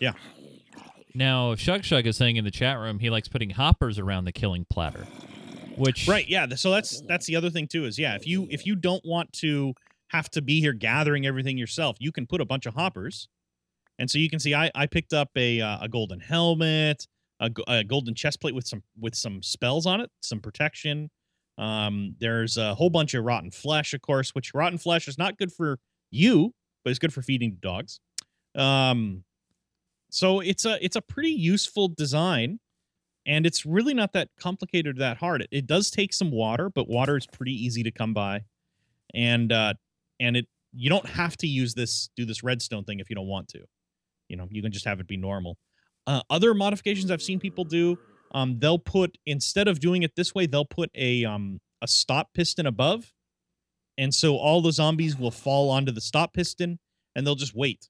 [0.00, 0.12] Yeah.
[1.14, 4.32] Now, Shug Shug is saying in the chat room he likes putting hoppers around the
[4.32, 5.06] killing platter,
[5.76, 6.28] which Right.
[6.28, 6.46] Yeah.
[6.56, 7.86] So that's that's the other thing too.
[7.86, 9.72] Is yeah, if you if you don't want to
[10.08, 13.28] have to be here gathering everything yourself, you can put a bunch of hoppers,
[13.98, 17.06] and so you can see I I picked up a uh, a golden helmet,
[17.40, 21.10] a, a golden chest plate with some with some spells on it, some protection.
[21.58, 25.38] Um, there's a whole bunch of rotten flesh, of course, which rotten flesh is not
[25.38, 25.78] good for
[26.10, 26.52] you,
[26.84, 28.00] but it's good for feeding dogs.
[28.54, 29.24] Um,
[30.10, 32.60] so it's a it's a pretty useful design
[33.26, 35.42] and it's really not that complicated or that hard.
[35.42, 38.44] It, it does take some water, but water is pretty easy to come by,
[39.12, 39.74] and uh,
[40.20, 43.26] and it you don't have to use this do this redstone thing if you don't
[43.26, 43.64] want to.
[44.28, 45.56] You know, you can just have it be normal.
[46.06, 47.98] Uh, other modifications I've seen people do,
[48.32, 52.32] um, they'll put instead of doing it this way, they'll put a um a stop
[52.34, 53.12] piston above,
[53.98, 56.78] and so all the zombies will fall onto the stop piston,
[57.14, 57.88] and they'll just wait.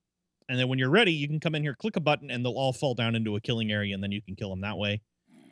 [0.49, 2.53] And then when you're ready, you can come in here, click a button, and they'll
[2.53, 5.01] all fall down into a killing area, and then you can kill them that way.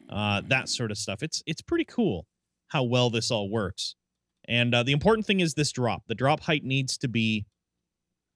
[0.09, 1.23] Uh, that sort of stuff.
[1.23, 2.27] It's it's pretty cool
[2.69, 3.97] how well this all works.
[4.47, 6.03] And uh, the important thing is this drop.
[6.07, 7.47] The drop height needs to be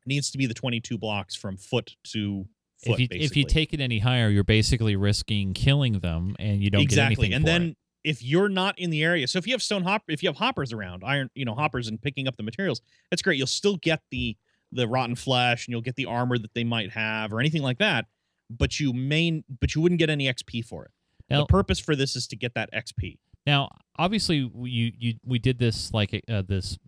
[0.09, 2.47] needs to be the 22 blocks from foot to
[2.85, 2.94] foot.
[2.94, 6.71] if you if you take it any higher, you're basically risking killing them, and you
[6.71, 7.77] don't exactly, get anything and then it.
[8.11, 10.37] if you're not in the area, so if you have stone hop, if you have
[10.37, 13.38] hoppers around, iron, you know, hoppers and picking up the materials, that's great.
[13.38, 14.37] You'll still get the
[14.73, 17.79] the rotten flesh, and you'll get the armor that they might have, or anything like
[17.79, 18.07] that.
[18.51, 20.90] But you main, but you wouldn't get any XP for it.
[21.31, 23.18] Now- the purpose for this is to get that XP.
[23.47, 26.79] Now, obviously, you you we did this like uh, this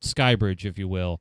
[0.00, 1.20] sky bridge, if you will,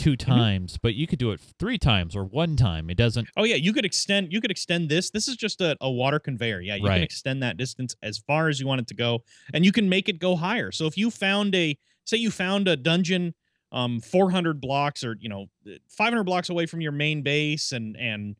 [0.00, 0.30] two Mm-hmm.
[0.30, 2.88] times, but you could do it three times or one time.
[2.90, 3.28] It doesn't.
[3.36, 5.10] Oh yeah, you could extend you could extend this.
[5.10, 6.60] This is just a, a water conveyor.
[6.60, 6.94] Yeah, you Right.
[6.96, 9.22] can extend that distance as far as you want it to go,
[9.54, 10.72] and you can make it go higher.
[10.72, 13.34] So if you found a say you found a dungeon
[13.72, 15.46] um 400 blocks or you know
[15.88, 18.34] 500 blocks away from your main base and and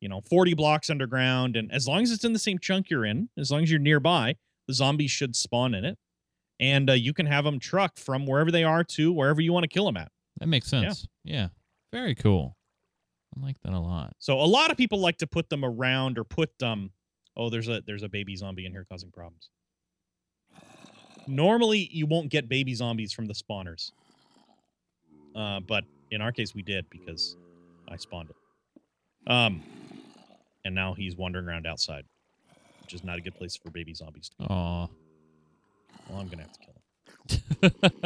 [0.00, 3.04] you know 40 blocks underground and as long as it's in the same chunk you're
[3.04, 4.36] in as long as you're nearby
[4.68, 5.98] the zombies should spawn in it
[6.60, 9.64] and uh, you can have them truck from wherever they are to wherever you want
[9.64, 10.80] to kill them at That makes Yeah.
[10.82, 11.06] sense.
[11.24, 11.48] Yeah.
[11.92, 12.56] Very cool.
[13.36, 14.14] I like that a lot.
[14.18, 16.90] So a lot of people like to put them around or put um
[17.36, 19.50] oh there's a there's a baby zombie in here causing problems.
[21.26, 23.92] Normally you won't get baby zombies from the spawners.
[25.34, 27.36] Uh but in our case we did because
[27.88, 28.36] I spawned it.
[29.30, 29.62] Um
[30.64, 32.04] and now he's wandering around outside,
[32.82, 34.44] which is not a good place for baby zombies to be.
[34.48, 34.88] Aw.
[36.08, 38.02] Well, I'm going to have to kill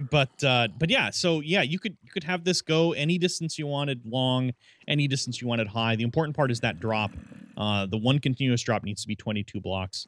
[0.09, 3.59] but uh but yeah, so yeah, you could you could have this go any distance
[3.59, 4.53] you wanted long,
[4.87, 5.97] any distance you wanted high.
[5.97, 7.11] The important part is that drop.
[7.57, 10.07] Uh the one continuous drop needs to be 22 blocks.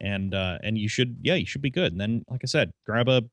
[0.00, 1.90] And uh and you should yeah, you should be good.
[1.90, 3.24] And then like I said, grab a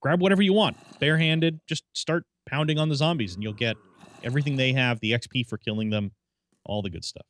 [0.00, 0.78] grab whatever you want.
[0.98, 3.76] Barehanded, just start pounding on the zombies and you'll get
[4.24, 6.12] everything they have, the XP for killing them,
[6.64, 7.26] all the good stuff.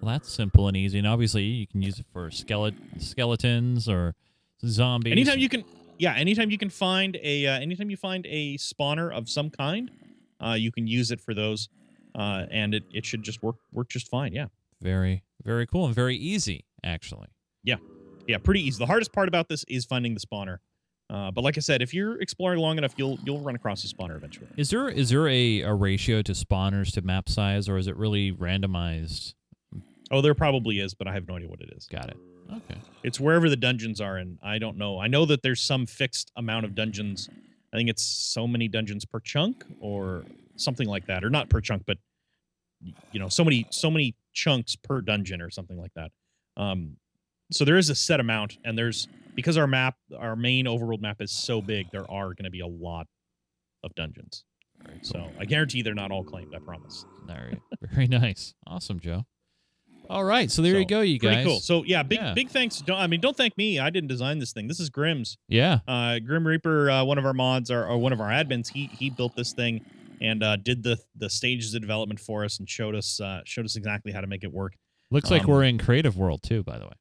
[0.00, 4.14] Well, that's simple and easy, and obviously you can use it for skelet skeletons or
[4.66, 5.12] zombies.
[5.12, 5.64] Anytime you can,
[5.98, 9.90] yeah, anytime you can find a, uh, anytime you find a spawner of some kind,
[10.44, 11.68] uh, you can use it for those,
[12.14, 14.32] uh, and it, it should just work work just fine.
[14.32, 14.46] Yeah,
[14.80, 17.28] Very, very cool and very easy, actually.
[17.62, 17.76] yeah,
[18.26, 18.78] yeah, pretty easy.
[18.78, 20.58] The hardest part about this is finding the spawner,
[21.10, 23.88] uh, but like I said, if you're exploring long enough, you'll you'll run across a
[23.88, 24.46] spawner eventually.
[24.56, 27.96] Is there is there a, a ratio to spawners to map size, or is it
[27.96, 29.34] really randomized?
[30.10, 31.86] Oh, there probably is, but I have no idea what it is.
[31.86, 32.16] Got it.
[32.52, 32.80] Okay.
[33.02, 34.98] It's wherever the dungeons are, and I don't know.
[35.00, 37.28] I know that there's some fixed amount of dungeons.
[37.72, 40.24] I think it's so many dungeons per chunk, or
[40.56, 41.98] something like that, or not per chunk, but
[43.12, 46.10] you know, so many so many chunks per dungeon, or something like that.
[46.56, 46.96] Um,
[47.50, 51.20] so there is a set amount, and there's because our map, our main overworld map
[51.20, 53.06] is so big, there are going to be a lot
[53.82, 54.44] of dungeons.
[54.82, 55.04] Very cool.
[55.04, 56.54] So I guarantee they're not all claimed.
[56.54, 57.04] I promise.
[57.28, 57.60] All right.
[57.80, 58.54] very nice.
[58.66, 59.24] Awesome, Joe.
[60.10, 61.46] All right, so there you go, you Pretty guys.
[61.46, 61.60] cool.
[61.60, 62.34] So yeah, big Yeah.
[62.34, 62.78] big thanks.
[62.78, 63.78] Don't I mean don't thank me.
[63.78, 64.68] I didn't design this thing.
[64.68, 65.38] This is Grim's.
[65.48, 68.68] yeah, uh, Grim Reaper, uh, one of our mods or, or one of our admins,
[68.68, 69.80] he he built this thing
[70.20, 73.64] and uh, did the the stages of development for us and showed us uh, showed
[73.64, 74.74] us exactly how to make it work.
[75.10, 76.62] looks like Um, we're in creative world too.
[76.62, 76.92] By the way,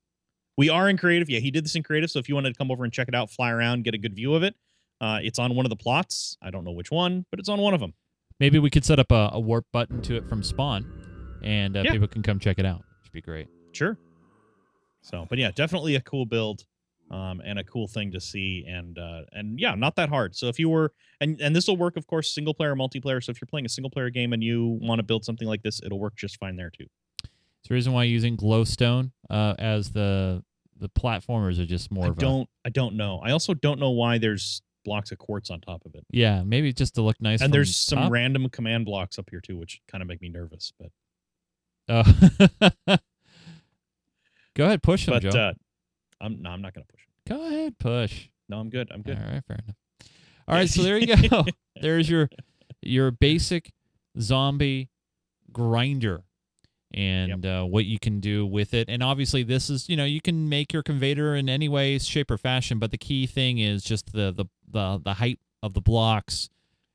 [0.57, 1.29] We are in creative.
[1.29, 2.11] Yeah, he did this in creative.
[2.11, 3.97] So if you wanted to come over and check it out, fly around, get a
[3.97, 4.55] good view of it,
[5.01, 6.37] uh, it's on one of the plots.
[6.41, 7.93] I don't know which one, but it's on one of them.
[8.39, 10.85] maybe we could set up a, a warp button to it from Spawn,
[11.43, 11.91] and uh, Yeah.
[11.91, 12.83] people can come check it out.
[13.11, 13.47] Should be great.
[13.73, 13.97] Sure.
[15.01, 16.65] So, but yeah, definitely a cool build.
[17.09, 20.33] Um, and a cool thing to see, and uh, and yeah, not that hard.
[20.33, 23.21] So if you were, and and this will work, of course, single player, multiplayer.
[23.21, 25.61] So if you're playing a single player game and you want to build something like
[25.61, 26.85] this, it'll work just fine there too.
[27.25, 30.41] Is the reason why using glowstone uh, as the
[30.79, 33.19] the platformers are just more I of a don't I don't know.
[33.21, 36.05] I also don't know why there's blocks of quartz on top of it.
[36.11, 37.41] yeah, maybe just to look nice.
[37.41, 38.11] and from there's some top.
[38.13, 40.71] random command blocks up here too, which kind of make me nervous.
[40.79, 40.91] But
[41.91, 42.97] Oh.
[44.55, 45.29] Go ahead, push them, but Joe.
[45.39, 45.53] uh
[46.19, 47.01] I'm no, I'm not gonna push.
[47.01, 47.37] Him.
[47.37, 48.27] Go ahead, push.
[48.49, 48.89] No, I'm good.
[48.91, 49.17] I'm good.
[49.17, 49.75] All right, fair enough.
[50.47, 51.45] All right, so there you go.
[51.81, 52.29] There's your
[52.81, 53.71] your basic
[54.19, 54.89] zombie
[55.51, 56.23] grinder
[56.93, 58.89] and uh, what you can do with it.
[58.89, 62.29] And obviously, this is you know you can make your conveyor in any way, shape,
[62.29, 62.77] or fashion.
[62.79, 66.49] But the key thing is just the the the, the height of the blocks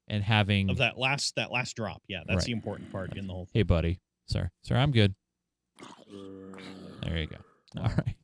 [0.08, 0.68] and having.
[0.70, 2.02] Of that last that last drop.
[2.06, 2.44] Yeah, that's Right.
[2.46, 5.14] the important part in the whole Hey, buddy, sir, sir, I'm good.
[7.02, 7.36] There you go.
[7.78, 8.16] All right,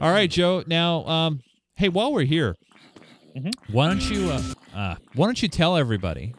[0.00, 0.64] all right, Joe.
[0.66, 1.40] Now, um,
[1.76, 2.54] hey, while we're here,
[3.36, 3.52] Mhm.
[3.70, 4.42] why don't you uh,
[4.74, 6.34] uh, why don't you tell everybody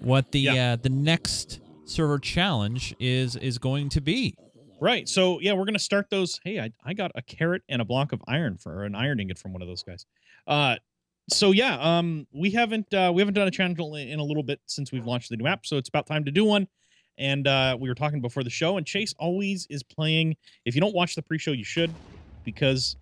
[0.00, 0.72] what the Yeah.
[0.72, 4.34] uh, the next server challenge is is going to be?
[4.80, 5.06] Right.
[5.08, 6.40] So yeah, we're gonna start those.
[6.44, 9.38] Hey, I, I got a carrot and a block of iron for an iron ingot
[9.38, 10.06] from one of those guys.
[10.46, 10.76] Uh
[11.30, 14.42] so yeah, um we haven't uh we haven't done a channel in, in a little
[14.44, 16.68] bit since we've launched the new app, so it's about time to do one.
[17.18, 20.36] And uh we were talking before the show, and Chase always is playing.
[20.64, 21.90] If you don't watch the pre-show, you should,
[22.44, 22.96] because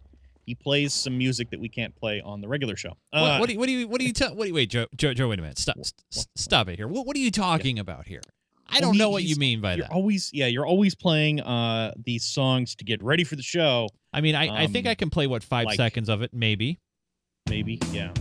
[0.46, 2.96] he plays some music that we can't play on the regular show.
[3.10, 4.34] What, Uh, what do you what do you what do you tell?
[4.34, 4.86] What do you wait, Joe?
[4.96, 5.58] Joe, Joe wait a minute.
[5.58, 6.88] Stop, What- st- stop it here.
[6.88, 8.22] What what are you talking about here?
[8.68, 9.92] I don't know what you mean by you're that.
[9.92, 13.88] always yeah, you're always playing uh these songs to get ready for the show.
[14.12, 16.32] I mean, I, I think um, I can play what five like- seconds of it,
[16.32, 16.78] maybe.
[17.48, 18.12] Maybe yeah.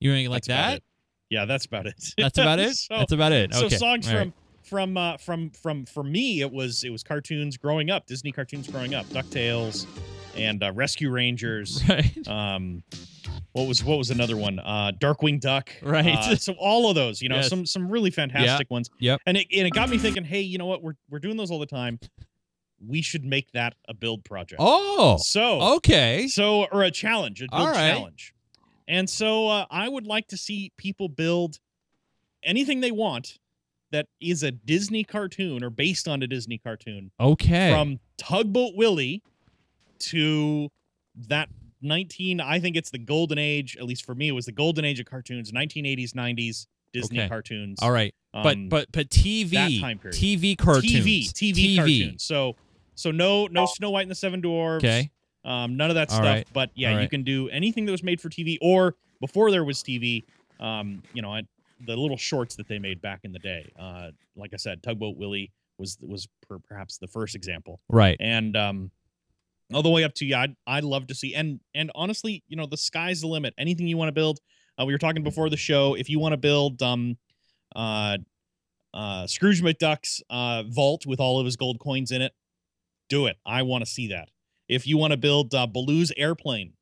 [0.00, 0.82] You mean like That's that?
[1.30, 1.94] Yeah, that's about it.
[2.18, 2.74] That's about it.
[2.76, 3.54] so, That's about it.
[3.54, 3.68] Okay.
[3.70, 4.18] so songs right.
[4.18, 4.34] from
[4.66, 8.68] from uh, from from for me it was it was cartoons growing up, Disney cartoons
[8.68, 9.86] growing up, Ducktales,
[10.36, 11.82] and uh, Rescue Rangers.
[11.88, 12.28] right.
[12.28, 12.82] Um,
[13.52, 14.58] what was what was another one?
[14.58, 15.70] Uh, Darkwing Duck.
[15.82, 16.06] Right.
[16.16, 17.48] Uh, so all of those, you know, Yes.
[17.48, 18.90] some some really fantastic ones.
[18.98, 19.20] Yep.
[19.26, 20.82] And it and it got me thinking, hey, you know what?
[20.82, 21.98] We're we're doing those all the time.
[22.86, 24.60] We should make that a build project.
[24.62, 26.28] Oh, So okay.
[26.28, 27.94] so or a challenge, a build right.
[27.94, 28.34] challenge.
[28.88, 31.58] And so uh, I would like to see people build
[32.42, 33.38] anything they want
[33.92, 37.70] that is a Disney cartoon or based on a Disney cartoon Okay.
[37.70, 39.22] from Tugboat Willie
[39.98, 40.68] to
[41.28, 41.48] that
[41.82, 44.84] 19 I think it's the golden age, at least for me it was the golden
[44.84, 47.28] age of cartoons, 1980s, 90s Disney Okay.
[47.28, 47.78] cartoons.
[47.82, 48.14] All right.
[48.34, 50.18] Um, but but but TV that time period.
[50.20, 51.32] TV cartoons.
[51.32, 52.22] TV, TV, cartoons.
[52.24, 52.56] So
[52.94, 54.84] so no no Snow White and the Seven Dwarfs.
[54.84, 55.10] Okay.
[55.44, 56.24] Um, none of that All stuff.
[56.24, 56.46] right.
[56.52, 57.10] But yeah, All you right.
[57.10, 60.24] can do anything that was made for TV or before there was TV.
[60.58, 61.42] Um, you know, I,
[61.80, 63.72] the little shorts that they made back in the day.
[63.78, 68.16] Uh, like I said, Tugboat Willie was was per, perhaps the first example, Right.
[68.20, 68.90] and um,
[69.74, 71.34] all the way up to yeah, I'd, I'd love to see.
[71.34, 73.52] And and honestly, you know, the sky's the limit.
[73.58, 74.38] Anything you want to build.
[74.80, 75.94] Uh, we were talking before the show.
[75.94, 77.16] If you want to build um,
[77.74, 78.18] uh,
[78.92, 82.32] uh, Scrooge McDuck's uh, vault with all of his gold coins in it,
[83.08, 83.36] do it.
[83.46, 84.28] I want to see that.
[84.68, 86.74] If you want to build uh, Baloo's airplane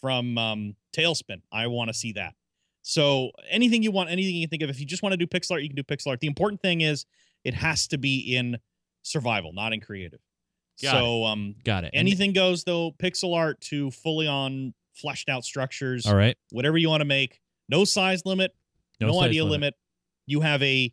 [0.00, 2.34] from um, TaleSpin, I want to see that.
[2.82, 4.70] So anything you want, anything you can think of.
[4.70, 6.20] If you just want to do pixel art, you can do pixel art.
[6.20, 7.04] The important thing is
[7.44, 8.58] it has to be in
[9.02, 10.20] survival, not in creative.
[10.82, 11.90] Got so um, Got it.
[11.92, 12.92] And- anything goes though.
[12.92, 16.36] Pixel art to fully on fleshed out structures, all right.
[16.50, 17.40] whatever you want to make.
[17.68, 18.54] No size limit,
[19.00, 19.74] no, size idea limit.
[20.26, 20.92] You have a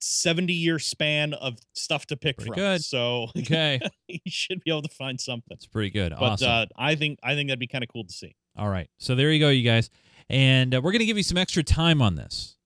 [0.00, 2.56] 70 year span of stuff to pick Pretty from.
[2.56, 2.84] good.
[2.84, 3.80] So Okay.
[4.08, 5.46] you should be able to find something.
[5.48, 6.10] That's pretty good.
[6.10, 6.48] But awesome.
[6.50, 8.34] uh, I think I think that'd be kind of cool to see.
[8.56, 8.88] All right.
[8.98, 9.88] So there you go, you guys.
[10.28, 12.56] And uh, we're going to give you some extra time on this.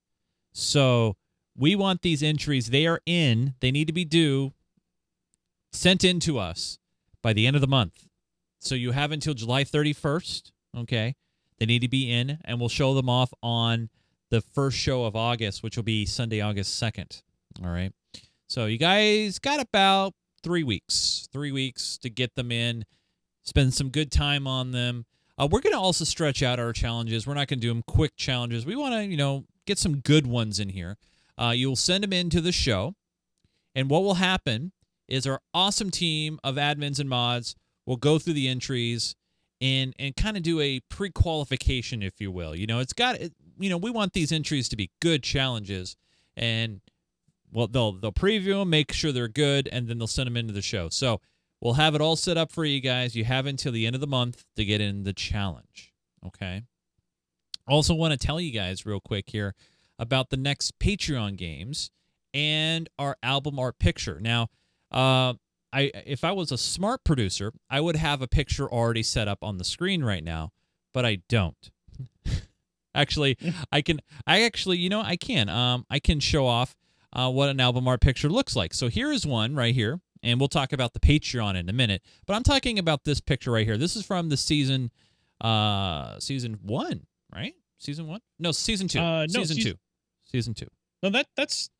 [0.53, 1.17] So
[1.57, 2.71] we want these entries.
[2.71, 3.55] They are in.
[3.61, 4.53] They need to be due,
[5.73, 6.79] sent in to us
[7.23, 8.07] by the end of the month.
[8.59, 10.53] So you have until July 31st.
[10.79, 11.15] Okay.
[11.59, 13.89] They need to be in, and we'll show them off on
[14.31, 17.23] the first show of August, which will be Sunday, August 2nd.
[17.65, 17.93] All right.
[18.49, 22.85] So you guys got about three weeks, three weeks to get them in,
[23.43, 25.07] spend some good time on them.
[25.39, 27.27] Uh, we're going to also stretch out our challenges.
[27.27, 28.65] We're not going to do them quick challenges.
[28.65, 30.97] We want to, you know, get some good ones in here.
[31.39, 32.95] Uh, you'll send them into the show,
[33.75, 34.73] and what will happen
[35.09, 39.15] is our awesome team of admins and mods will go through the entries
[39.61, 42.57] and and kind of do a pre-qualification, if you will.
[42.57, 45.97] You know, it's got, it, you know, we want these entries to be good challenges,
[46.37, 46.81] and
[47.53, 50.53] well, they'll they'll preview them, make sure they're good, and then they'll send them into
[50.53, 50.89] the show.
[50.89, 51.21] So
[51.61, 53.17] We'll have it all set up for you guys.
[53.17, 55.93] You have until the end of the month to get in the challenge.
[56.25, 56.63] Okay.
[57.67, 59.55] Also, want to tell you guys real quick here
[59.99, 61.91] about the next Patreon games
[62.35, 64.21] and our album art picture.
[64.21, 64.49] Now,
[64.93, 65.35] uh,
[65.73, 69.43] I if I was a smart producer, I would have a picture already set up
[69.43, 70.53] on the screen right now,
[70.93, 71.71] but I don't.
[72.95, 73.37] actually,
[73.73, 74.01] I can.
[74.27, 75.49] I actually, you know, I can.
[75.49, 76.77] Um, I can show off
[77.13, 78.75] uh, what an album art picture looks like.
[78.75, 82.03] So here is one right here and we'll talk about the Patreon in a minute.
[82.27, 83.77] But I'm talking about this picture right here.
[83.79, 84.91] This is from the season,
[85.41, 87.55] uh, season one, right?
[87.79, 88.21] Season one?
[88.39, 88.99] No, season two.
[89.01, 89.79] Uh, no, season season- two.
[90.31, 90.67] Season two.
[91.03, 91.71] No, that that's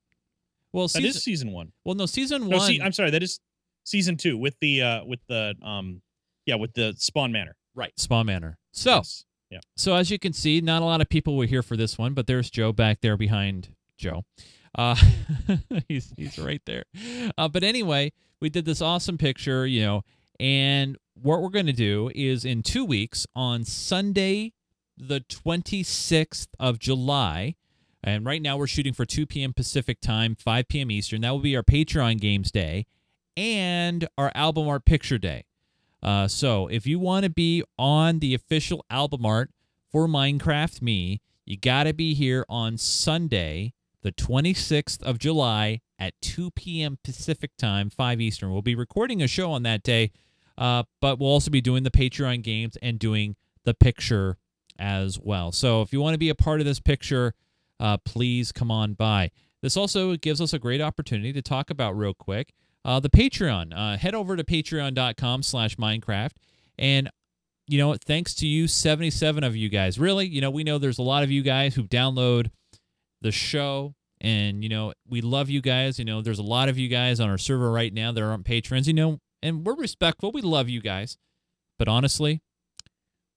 [0.73, 1.73] Well, that season, is season one.
[1.85, 2.67] well, no, season No, one.
[2.67, 3.41] see, I'm sorry, that is
[3.85, 6.03] season two with the uh with the um
[6.45, 7.57] yeah with the Spawn Manor.
[7.75, 8.59] right, Spawn Manor.
[8.73, 9.25] So, Yes.
[9.51, 9.61] yeah.
[9.77, 12.13] so as you can see, not a lot of people were here for this one,
[12.15, 14.25] but there's Joe back there behind Joe.
[14.77, 14.97] Uh,
[15.89, 16.85] he's he's right there.
[17.37, 20.03] Uh, but anyway, we did this awesome picture, you know,
[20.39, 24.53] and what we're going to do is in two weeks on Sunday,
[24.97, 27.57] the 26th of July,
[28.05, 29.53] and right now we're shooting for 2 p.m.
[29.55, 30.91] Pacific time, 5 p.m.
[30.91, 31.23] Eastern.
[31.23, 32.87] That will be our Patreon Games Day
[33.37, 35.45] and our album art picture day.
[36.03, 39.51] Uh, so if you want to be on the official album art
[39.91, 43.73] for Minecraft Me, you got to be here on Sunday,
[44.07, 46.97] the 26th of July at 2 p.m.
[47.03, 48.53] Pacific time, 5 Eastern.
[48.53, 50.13] We'll be recording a show on that day,
[50.57, 53.35] uh, but we'll also be doing the Patreon games and doing
[53.65, 54.39] the picture
[54.79, 55.51] as well.
[55.51, 57.35] So if you want to be a part of this picture,
[57.81, 59.33] uh, please come on by.
[59.61, 62.53] This also gives us a great opportunity to talk about real quick
[62.85, 63.73] uh, the Patreon.
[63.77, 66.31] Uh, head over to patreon.com slash Minecraft.
[66.79, 67.11] And,
[67.67, 69.99] you know, thanks to you, 77 of you guys.
[69.99, 72.53] Really, you know, we know there's a lot of you guys who download
[73.21, 73.96] the show.
[74.21, 75.99] And, you know, we love you guys.
[75.99, 78.45] You know, there's a lot of you guys on our server right now that aren't
[78.45, 80.33] patrons, you know, and we're respectful.
[80.33, 81.19] We love you guys.
[81.79, 82.41] But honestly,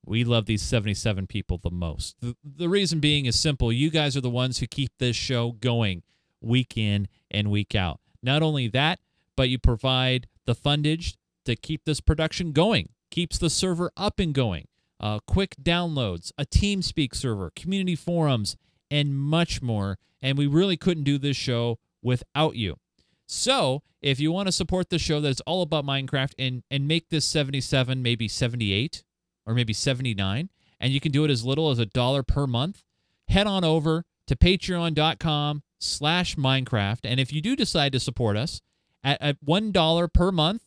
[0.05, 2.15] we love these 77 people the most.
[2.21, 3.71] The, the reason being is simple.
[3.71, 6.03] You guys are the ones who keep this show going
[6.41, 7.99] week in and week out.
[8.23, 8.99] Not only that,
[9.35, 11.15] but you provide the fundage
[11.45, 14.67] to keep this production going, keeps the server up and going,
[14.99, 18.57] uh, quick downloads, a TeamSpeak server, community forums,
[18.89, 19.97] and much more.
[20.21, 22.77] And we really couldn't do this show without you.
[23.25, 27.09] So, if you want to support the show that's all about Minecraft and and make
[27.09, 29.03] this 77, maybe 78,
[29.45, 32.83] or maybe 79, and you can do it as little as a dollar per month,
[33.27, 36.99] head on over to patreon.com slash Minecraft.
[37.03, 38.61] And if you do decide to support us
[39.03, 40.63] at, at $1 per month,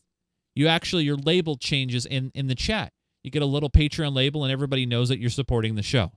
[0.54, 2.92] you actually, your label changes in, in the chat.
[3.22, 6.12] You get a little Patreon label and everybody knows that you're supporting the show.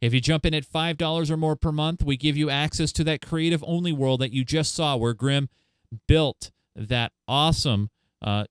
[0.00, 3.04] If you jump in at $5 or more per month, we give you access to
[3.04, 5.48] that creative only world that you just saw where Grim
[6.06, 7.90] built that awesome
[8.20, 8.44] uh,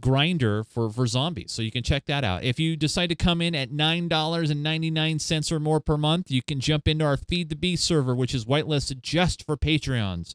[0.00, 1.52] grinder for, for zombies.
[1.52, 2.44] So you can check that out.
[2.44, 6.88] If you decide to come in at $9.99 or more per month, you can jump
[6.88, 10.34] into our Feed the Beast server, which is whitelisted just for Patreons.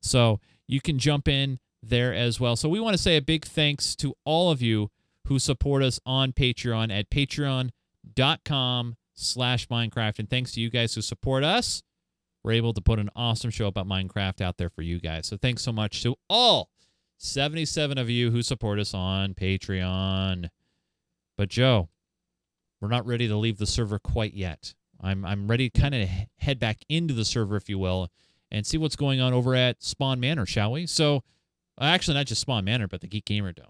[0.00, 2.56] So you can jump in there as well.
[2.56, 4.90] So we want to say a big thanks to all of you
[5.26, 10.18] who support us on Patreon at patreon.com slash Minecraft.
[10.18, 11.82] And thanks to you guys who support us,
[12.44, 15.26] we're able to put an awesome show about Minecraft out there for you guys.
[15.26, 16.70] So thanks so much to all
[17.18, 20.48] 77 of you who support us on Patreon.
[21.36, 21.88] But Joe,
[22.80, 24.74] we're not ready to leave the server quite yet.
[25.00, 26.08] I'm I'm ready to kind of
[26.38, 28.08] head back into the server, if you will,
[28.50, 30.86] and see what's going on over at Spawn Manor, shall we?
[30.86, 31.22] So,
[31.80, 33.66] actually, not just Spawn Manor, but the Geek Gamer Dome.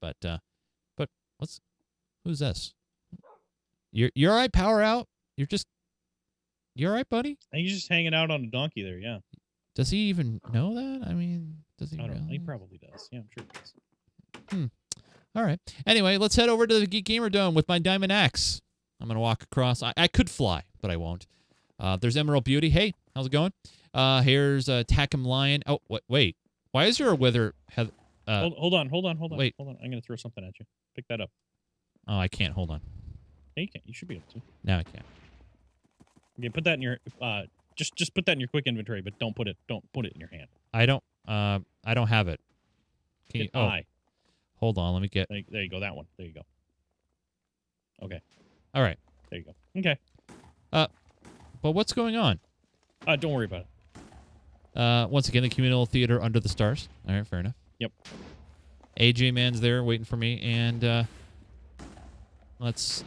[0.00, 0.38] But uh,
[0.96, 1.08] but
[1.38, 1.60] what's
[2.24, 2.74] who's this?
[3.92, 4.52] You're you're all right.
[4.52, 5.06] Power out.
[5.36, 5.66] You're just
[6.74, 7.38] you're all right, buddy.
[7.52, 8.98] And he's just hanging out on a donkey there.
[8.98, 9.18] Yeah.
[9.74, 11.06] Does he even know that?
[11.08, 12.30] I mean, does he I don't know.
[12.30, 13.08] He probably does.
[13.12, 13.74] Yeah, I'm sure he does.
[14.50, 14.64] Hmm.
[15.34, 15.60] All right.
[15.86, 18.60] Anyway, let's head over to the Geek Gamer Dome with my diamond axe.
[19.00, 19.82] I'm gonna walk across.
[19.82, 21.26] I, I could fly, but I won't.
[21.78, 22.70] Uh, there's Emerald Beauty.
[22.70, 23.52] Hey, how's it going?
[23.94, 25.62] Uh, here's uh, Tackham Lion.
[25.66, 26.36] Oh, wait, wait.
[26.72, 27.54] Why is there a wither?
[27.70, 27.92] Heath-
[28.26, 29.38] uh, hold, hold on, hold on, hold on.
[29.38, 29.54] wait.
[29.56, 29.78] Hold on.
[29.82, 30.66] I'm gonna throw something at you.
[30.96, 31.30] Pick that up.
[32.08, 32.52] oh, I can't.
[32.54, 32.80] Hold on.
[33.58, 33.80] Yeah, you can.
[33.86, 34.42] You should be able to.
[34.62, 35.04] Now I can't.
[36.38, 37.42] Okay, put that in your uh
[37.74, 40.12] just just put that in your quick inventory, but don't put it don't put it
[40.12, 40.48] in your hand.
[40.72, 41.02] I don't.
[41.26, 42.40] Uh, I don't have it.
[43.30, 43.84] Can you, oh, I.
[44.56, 44.92] hold on.
[44.92, 45.28] Let me get.
[45.28, 45.80] There, there you go.
[45.80, 46.06] That one.
[46.16, 46.42] There you go.
[48.02, 48.20] Okay.
[48.74, 48.98] All right.
[49.30, 49.52] There you go.
[49.78, 49.98] Okay.
[50.72, 50.86] Uh,
[51.62, 52.38] but what's going on?
[53.06, 54.78] Uh, don't worry about it.
[54.78, 56.88] Uh, once again, the communal theater under the stars.
[57.08, 57.54] All right, fair enough.
[57.78, 57.92] Yep.
[59.00, 61.04] AJ Man's there waiting for me, and uh,
[62.58, 63.04] let's.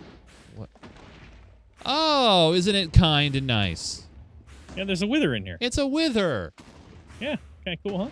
[1.85, 4.03] Oh, isn't it kind and nice?
[4.75, 5.57] Yeah, there's a wither in here.
[5.59, 6.53] It's a wither.
[7.19, 7.35] Yeah.
[7.61, 7.77] Okay.
[7.85, 8.09] Cool, huh?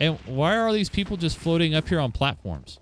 [0.00, 2.80] And why are these people just floating up here on platforms?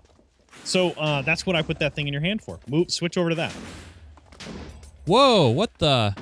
[0.63, 2.59] So uh, that's what I put that thing in your hand for.
[2.67, 2.91] Move.
[2.91, 3.53] Switch over to that.
[5.05, 5.49] Whoa!
[5.49, 6.15] What the?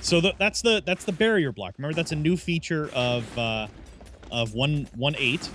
[0.00, 1.74] So the, that's the that's the barrier block.
[1.78, 3.68] Remember, that's a new feature of uh,
[4.30, 5.48] of one one eight,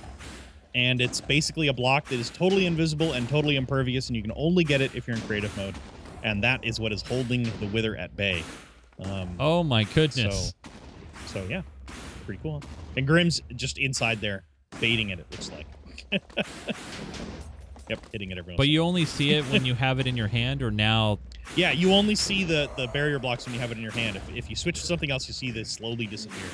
[0.73, 4.31] and it's basically a block that is totally invisible and totally impervious, and you can
[4.35, 5.75] only get it if you're in creative mode,
[6.23, 8.43] and that is what is holding the wither at bay.
[9.03, 10.53] Um, Oh my goodness!
[10.63, 10.69] So,
[11.41, 11.61] so yeah,
[12.25, 12.61] pretty cool.
[12.95, 14.43] And Grim's just inside there,
[14.79, 15.19] baiting it.
[15.19, 15.67] It looks like.
[17.89, 18.55] yep, hitting it every.
[18.55, 21.19] but you only see it when you have it in your hand, or now?
[21.55, 24.15] Yeah, you only see the the barrier blocks when you have it in your hand.
[24.15, 26.49] If, if you switch to something else, you see this slowly disappear.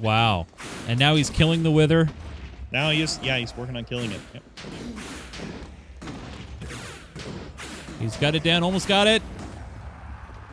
[0.00, 0.46] Wow!
[0.86, 2.08] And now he's killing the wither.
[2.70, 4.20] Now he's yeah, he's working on killing it.
[4.34, 4.42] Yep.
[7.98, 8.62] He's got it down.
[8.62, 9.22] Almost got it.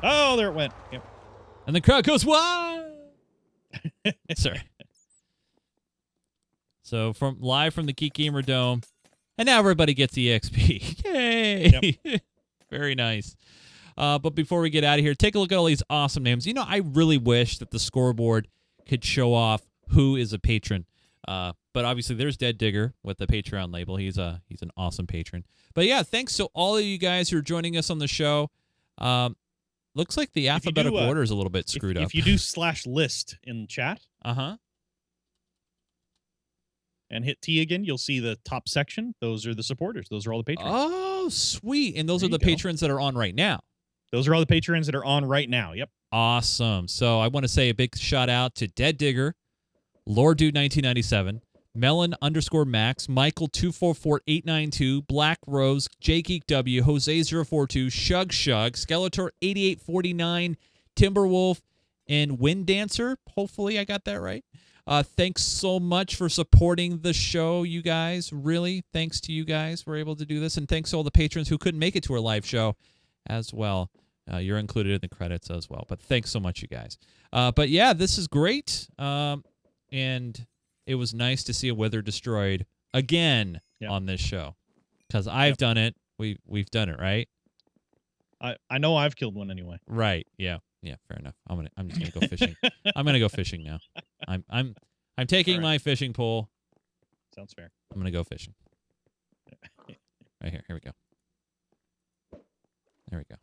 [0.02, 0.74] Oh, there it went.
[0.92, 1.06] Yep.
[1.68, 3.14] And the crowd goes, "What?"
[4.36, 4.62] Sorry.
[6.84, 8.82] So from live from the Geek Gamer Dome,
[9.38, 11.04] and now everybody gets EXP.
[11.06, 12.00] Yay!
[12.70, 13.36] Very nice.
[13.98, 16.24] Uh, but before we get out of here, take a look at all these awesome
[16.24, 16.46] names.
[16.46, 18.48] You know, I really wish that the scoreboard
[18.88, 20.86] could show off who is a patron.
[21.28, 23.98] Uh, but obviously, there's Dead Digger with the Patreon label.
[23.98, 25.44] He's a he's an awesome patron.
[25.74, 28.50] But yeah, thanks to all of you guys who are joining us on the show.
[28.98, 29.36] Um,
[29.94, 32.08] looks like the you do, alphabetical uh, order is a little bit screwed if, up.
[32.08, 34.58] If you do slash list in chat uh huh.
[37.12, 39.14] and hit T again, you'll see the top section.
[39.20, 40.08] Those are the supporters.
[40.10, 40.72] Those are all the patrons.
[40.74, 41.98] Oh, sweet!
[41.98, 42.46] And those There are the go.
[42.46, 43.60] patrons that are on right now.
[44.14, 45.74] Those are all the patrons that are on right now.
[45.74, 45.90] Yep.
[46.14, 46.88] Awesome.
[46.88, 49.36] So I want to say a big shout out to Dead Digger,
[50.06, 51.42] Lord Dude 1997,
[51.76, 59.30] Melon underscore Max, Michael 244892, Black Rose, J Geek W, Jose 042, Shug Shug, Skeletor
[59.42, 60.58] 8849,
[60.96, 61.62] Timberwolf,
[62.08, 63.18] and Wind Dancer.
[63.36, 64.46] Hopefully I got that right.
[64.88, 68.32] Uh, thanks so much for supporting the show, you guys.
[68.32, 69.86] Really, thanks to you guys.
[69.86, 72.04] We're able to do this, and thanks to all the patrons who couldn't make it
[72.04, 72.76] to our live show
[73.28, 73.90] as well.
[74.32, 75.86] Uh, you're included in the credits as well.
[75.88, 76.98] But thanks so much, you guys.
[77.34, 78.88] Uh, but yeah, this is great.
[78.98, 79.44] Um,
[79.92, 80.46] and
[80.86, 83.90] it was nice to see a Wither destroyed again Yeah.
[83.90, 84.56] on this show
[85.08, 85.58] because I've Yep.
[85.58, 85.96] done it.
[86.18, 87.28] We we've done it right.
[88.42, 89.80] I, I know I've killed one anyway.
[89.88, 90.28] Right.
[90.38, 90.58] Yeah.
[90.82, 90.96] Yeah.
[91.08, 91.36] Fair enough.
[91.48, 91.70] I'm gonna.
[91.78, 92.56] I'm just gonna go fishing.
[92.96, 93.80] I'm gonna go fishing now.
[94.28, 94.44] I'm.
[94.50, 94.76] I'm.
[95.18, 95.64] I'm taking right.
[95.64, 96.50] my fishing pole.
[97.34, 97.72] Sounds fair.
[97.94, 98.54] I'm gonna go fishing.
[100.44, 100.62] Right here.
[100.68, 100.92] Here we go.
[103.10, 103.36] There we go.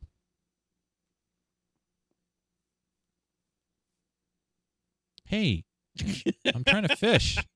[5.25, 5.65] Hey,
[6.55, 7.39] I'm trying to fish.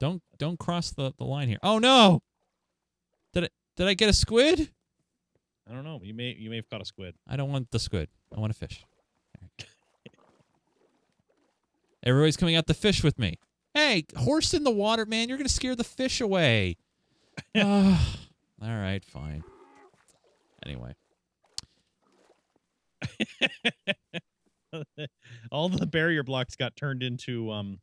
[0.00, 1.58] Don't don't cross the, the line here.
[1.60, 2.22] Oh no!
[3.34, 4.70] Did I did I get a squid?
[5.68, 6.00] I don't know.
[6.04, 7.16] You may you may have caught a squid.
[7.26, 8.08] I don't want the squid.
[8.32, 8.84] I want a fish.
[12.04, 13.40] Everybody's coming out to fish with me.
[13.74, 15.28] Hey, horse in the water, man!
[15.28, 16.76] You're gonna scare the fish away.
[17.56, 18.18] Ah,
[18.62, 19.42] all right, fine.
[20.64, 20.94] Anyway,
[25.50, 27.78] All the barrier blocks got turned into um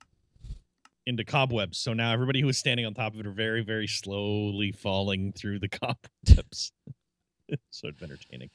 [1.05, 1.77] into cobwebs.
[1.77, 5.33] So now everybody who was standing on top of it are very very slowly falling
[5.33, 6.71] through the cobwebs.
[7.69, 8.49] so it's entertaining.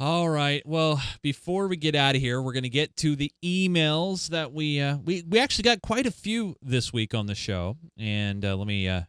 [0.00, 0.66] All right.
[0.66, 4.50] Well, before we get out of here, we're going to get to the emails that
[4.50, 8.42] we uh, we we actually got quite a few this week on the show, and
[8.42, 9.02] uh, let me uh,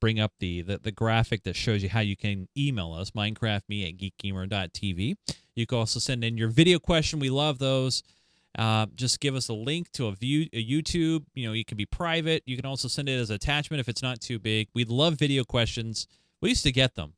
[0.00, 3.88] bring up the, the the graphic that shows you how you can email us minecraftme
[3.88, 5.16] at geekgamer.tv.
[5.56, 7.18] You can also send in your video question.
[7.18, 8.04] We love those.
[8.58, 11.24] Uh, just give us a link to a view a YouTube.
[11.34, 12.42] You know, it can be private.
[12.46, 14.68] You can also send it as attachment if it's not too big.
[14.74, 16.06] We'd love video questions.
[16.40, 17.14] We used to get them.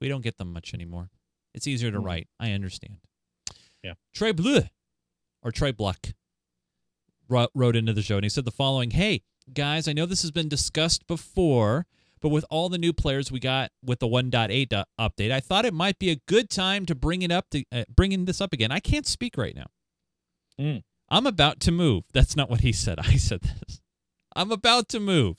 [0.00, 1.10] We don't get them much anymore.
[1.54, 2.04] It's easier to Hmm.
[2.06, 2.28] write.
[2.38, 2.96] I understand.
[3.84, 3.94] Yeah.
[4.14, 4.62] Trey Bleu
[5.42, 6.14] or Trey Bluck
[7.28, 9.22] wrote, wrote into the show and he said the following Hey,
[9.52, 11.86] guys, I know this has been discussed before,
[12.20, 15.74] but with all the new players we got with the 1.8 update, I thought it
[15.74, 18.70] might be a good time to bring it up to uh, bringing this up again.
[18.72, 19.66] I can't speak right now.
[20.60, 20.82] Mm.
[21.08, 22.04] I'm about to move.
[22.12, 22.98] That's not what he said.
[23.02, 23.80] I said this.
[24.36, 25.36] I'm about to move.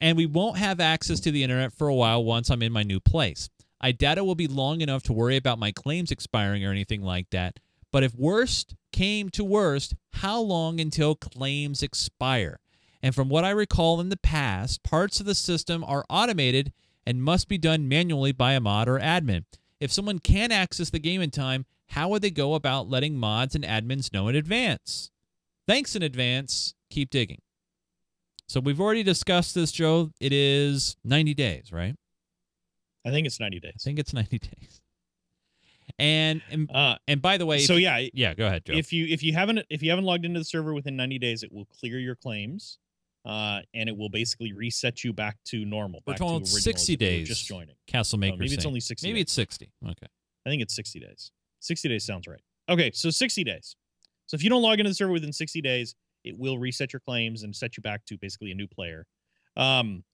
[0.00, 2.82] And we won't have access to the internet for a while once I'm in my
[2.82, 3.48] new place.
[3.80, 7.02] I doubt it will be long enough to worry about my claims expiring or anything
[7.02, 7.58] like that.
[7.92, 12.60] But if worst came to worst, how long until claims expire?
[13.02, 16.72] And from what I recall in the past, parts of the system are automated
[17.06, 19.44] and must be done manually by a mod or admin.
[19.80, 23.54] If someone can access the game in time, how would they go about letting mods
[23.54, 25.10] and admins know in advance?
[25.66, 26.74] Thanks in advance.
[26.90, 27.40] Keep digging.
[28.48, 30.10] So we've already discussed this, Joe.
[30.20, 31.94] It is 90 days, right?
[33.06, 33.72] I think it's 90 days.
[33.76, 34.80] I think it's 90 days.
[35.98, 38.72] And and, Uh and by the way, so if- yeah, yeah, go ahead, Joe.
[38.72, 41.42] if you if you haven't if you haven't logged into the server within 90 days,
[41.42, 42.78] it will clear your claims.
[43.26, 46.00] Uh, and it will basically reset you back to normal.
[46.06, 47.28] We're back to told original 60 as if you were days.
[47.28, 47.74] Just joining.
[47.86, 48.36] Castle Oh, Maker.
[48.38, 49.06] maybe it's only 60.
[49.06, 49.22] Maybe days.
[49.22, 49.70] it's 60.
[49.82, 50.06] Okay.
[50.44, 51.30] I think it's 60 days.
[51.64, 52.40] 60 days sounds right.
[52.68, 53.76] Okay, so 60 days.
[54.26, 55.94] So if you don't log into the server within 60 days,
[56.24, 59.06] it will reset your claims and set you back to basically a new player.
[59.56, 60.04] Um,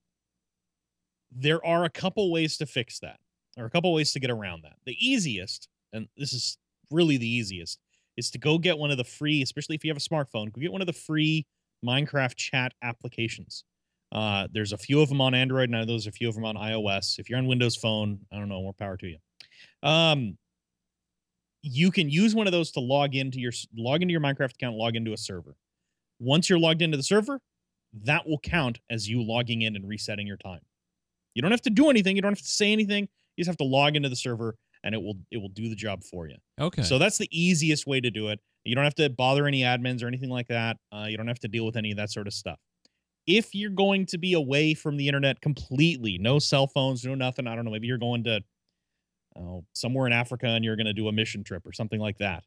[1.30, 3.20] there are a couple ways to fix that,
[3.56, 4.74] or a couple ways to get around that.
[4.84, 6.58] The easiest, and this is
[6.90, 7.78] really the easiest,
[8.16, 10.60] is to go get one of the free, especially if you have a smartphone, go
[10.60, 11.46] get one of the free
[11.86, 13.64] Minecraft chat applications.
[14.12, 16.56] Uh, there's a few of them on Android, and there's a few of them on
[16.56, 17.18] iOS.
[17.18, 19.18] If you're on Windows Phone, I don't know, more power to you.
[19.82, 20.36] Um,
[21.62, 24.76] you can use one of those to log into your log into your Minecraft account,
[24.76, 25.56] log into a server.
[26.18, 27.40] Once you're logged into the server,
[28.04, 30.60] that will count as you logging in and resetting your time.
[31.34, 32.16] You don't have to do anything.
[32.16, 33.08] You don't have to say anything.
[33.36, 35.76] You just have to log into the server, and it will it will do the
[35.76, 36.36] job for you.
[36.60, 36.82] Okay.
[36.82, 38.40] So that's the easiest way to do it.
[38.64, 40.76] You don't have to bother any admins or anything like that.
[40.92, 42.58] Uh, you don't have to deal with any of that sort of stuff.
[43.26, 47.46] If you're going to be away from the internet completely, no cell phones, no nothing,
[47.46, 48.40] I don't know, maybe you're going to
[49.72, 52.44] somewhere in Africa and you're going to do a mission trip or something like that.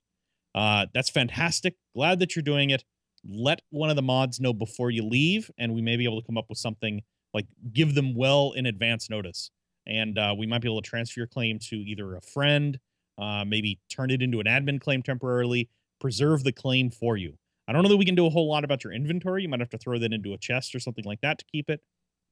[0.53, 1.75] Uh, that's fantastic.
[1.95, 2.83] Glad that you're doing it.
[3.27, 6.27] Let one of the mods know before you leave, and we may be able to
[6.27, 7.01] come up with something
[7.33, 9.49] like give them well in advance notice.
[9.87, 12.79] And uh, we might be able to transfer your claim to either a friend
[13.17, 15.69] uh, maybe turn it into an admin claim temporarily,
[15.99, 17.37] preserve the claim for you.
[17.67, 19.43] I don't know that we can do a whole lot about your inventory.
[19.43, 21.69] You might have to throw that into a chest or something like that to keep
[21.69, 21.81] it,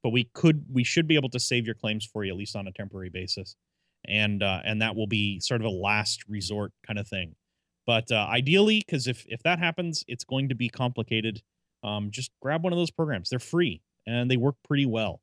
[0.03, 2.55] but we could, we should be able to save your claims for you at least
[2.55, 3.55] on a temporary basis,
[4.05, 7.35] and uh, and that will be sort of a last resort kind of thing.
[7.85, 11.41] But uh, ideally, because if if that happens, it's going to be complicated.
[11.83, 13.29] Um, just grab one of those programs.
[13.29, 15.21] They're free and they work pretty well.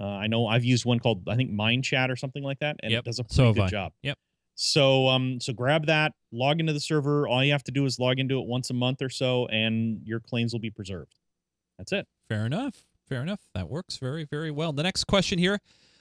[0.00, 2.92] Uh, I know I've used one called I think MineChat or something like that, and
[2.92, 3.68] Yep, it does a pretty so good I.
[3.68, 3.92] job.
[4.02, 4.18] Yep.
[4.54, 7.28] So um so grab that, log into the server.
[7.28, 10.00] All you have to do is log into it once a month or so, and
[10.04, 11.14] your claims will be preserved.
[11.78, 12.06] That's it.
[12.28, 12.84] Fair enough.
[13.08, 13.40] Fair enough.
[13.54, 14.72] That works very, very well.
[14.72, 15.60] The next question here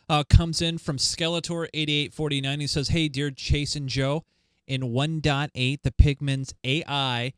[0.10, 2.62] uh, comes in from Skeletor8849.
[2.62, 4.24] He says, Hey, dear Chase and Joe,
[4.68, 7.34] in 1.8, the Pigman's AI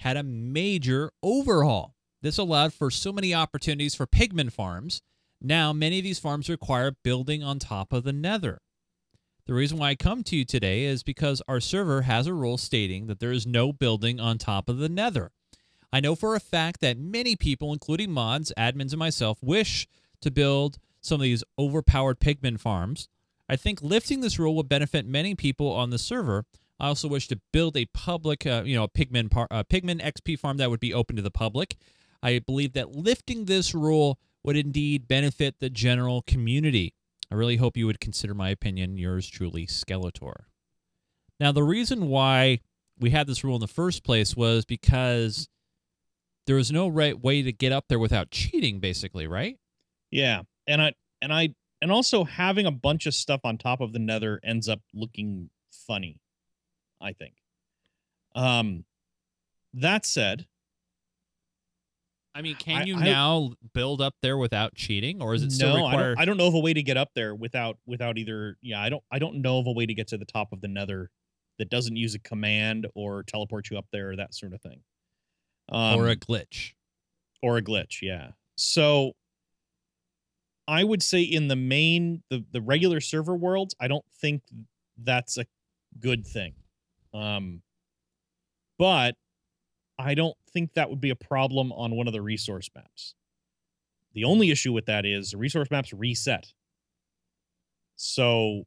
[0.00, 1.94] had a major overhaul.
[2.22, 5.02] This allowed for so many opportunities for pigman farms.
[5.40, 8.60] Now, many of these farms require building on top of the nether.
[9.46, 12.58] The reason why I come to you today is because our server has a rule
[12.58, 15.32] stating that there is no building on top of the nether.
[15.92, 19.88] I know for a fact that many people, including mods, admins, and myself, wish
[20.20, 23.08] to build some of these overpowered pigman farms.
[23.48, 26.46] I think lifting this rule would benefit many people on the server.
[26.80, 30.38] I also wish to build a public, uh, you know, a pigman par- pigman XP
[30.38, 31.76] farm that would be open to the public.
[32.22, 36.94] I believe that lifting this rule would indeed benefit the general community.
[37.30, 38.96] I really hope you would consider my opinion.
[38.96, 40.44] Yours truly, Skeletor.
[41.38, 42.60] Now, the reason why
[42.98, 45.48] we had this rule in the first place was because
[46.46, 49.58] there was no right way to get up there without cheating, basically, right?
[50.10, 53.92] Yeah, and I and I and also having a bunch of stuff on top of
[53.92, 55.50] the Nether ends up looking
[55.86, 56.20] funny.
[57.00, 57.34] I think.
[58.34, 58.84] Um,
[59.74, 60.46] that said,
[62.34, 65.76] I mean, can you I- now build up there without cheating, or is it still
[65.76, 68.18] no, I don't, I don't know of a way to get up there without without
[68.18, 68.56] either.
[68.62, 70.60] Yeah, I don't I don't know of a way to get to the top of
[70.60, 71.10] the Nether
[71.58, 74.80] that doesn't use a command or teleport you up there or that sort of thing.
[75.70, 76.72] Um, or a glitch?
[77.40, 79.12] or a glitch yeah so
[80.68, 84.42] i would say in the main the the regular server worlds i don't think
[84.98, 85.44] that's a
[85.98, 86.54] good thing
[87.14, 87.62] um
[88.78, 89.16] but
[89.98, 93.14] i don't think that would be a problem on one of the resource maps
[94.14, 96.52] the only issue with that is the resource maps reset
[97.96, 98.64] so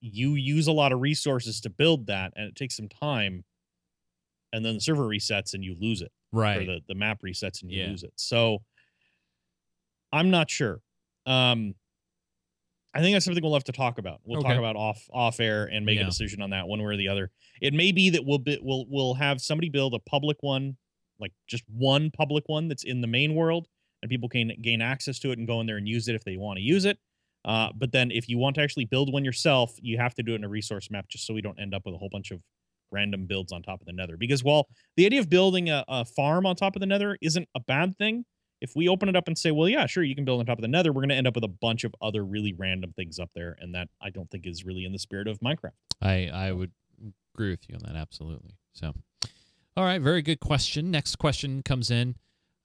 [0.00, 3.44] you use a lot of resources to build that and it takes some time
[4.52, 6.66] and then the server resets and you lose it or Right.
[6.66, 7.88] the, the map resets and you Yeah.
[7.90, 8.12] lose it.
[8.16, 8.58] So
[10.14, 10.80] I'm not sure.
[11.26, 11.74] Um
[12.96, 14.20] I think that's something we'll have to talk about.
[14.24, 14.50] We'll Okay.
[14.50, 16.02] talk about off off air and make Yeah.
[16.02, 17.32] a decision on that one way or the other.
[17.60, 20.76] It may be that we'll be, we'll we'll have somebody build a public one,
[21.18, 23.66] like just one public one that's in the main world,
[24.02, 26.22] and people can gain access to it and go in there and use it if
[26.24, 26.98] they want to use it.
[27.44, 30.32] Uh, but then if you want to actually build one yourself, you have to do
[30.32, 32.30] it in a resource map just so we don't end up with a whole bunch
[32.30, 32.40] of
[32.92, 34.16] random builds on top of the nether.
[34.16, 37.48] Because while the idea of building a, a farm on top of the nether isn't
[37.56, 38.24] a bad thing,
[38.60, 40.58] if we open it up and say, well, yeah, sure, you can build on top
[40.58, 42.92] of the nether, we're going to end up with a bunch of other really random
[42.94, 43.56] things up there.
[43.60, 45.72] And that I don't think is really in the spirit of Minecraft.
[46.00, 46.72] I I would
[47.34, 48.56] agree with you on that absolutely.
[48.72, 48.92] So,
[49.76, 50.90] all right, very good question.
[50.90, 52.16] Next question comes in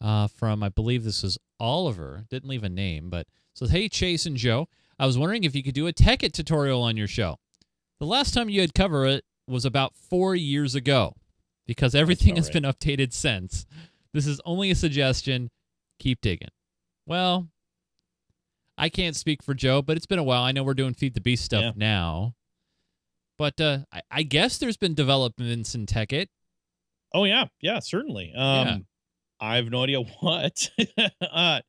[0.01, 2.25] uh, from I believe this is Oliver.
[2.29, 4.67] Didn't leave a name, but says, "Hey Chase and Joe,
[4.97, 7.37] I was wondering if you could do a Tekkit tutorial on your show.
[7.99, 11.15] The last time you had covered it was about four years ago,
[11.65, 13.65] because everything has been updated since.
[14.13, 15.49] This is only a suggestion.
[15.99, 16.49] Keep digging.
[17.05, 17.49] Well."
[18.81, 20.41] I can't speak for Joe, but it's been a while.
[20.41, 21.71] I know we're doing Feed the Beast stuff Yeah.
[21.75, 22.33] now.
[23.37, 26.27] But uh, I, I guess there's been developments in Tekkit.
[27.13, 28.31] Oh yeah, yeah, certainly.
[28.33, 28.85] Um
[29.41, 30.69] I have no idea what.
[31.21, 31.59] uh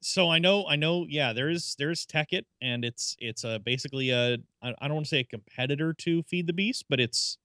[0.00, 4.38] so I know I know yeah, there's there's Tekkit and it's it's a basically a
[4.62, 7.36] I, I don't want to say a competitor to Feed the Beast, but it's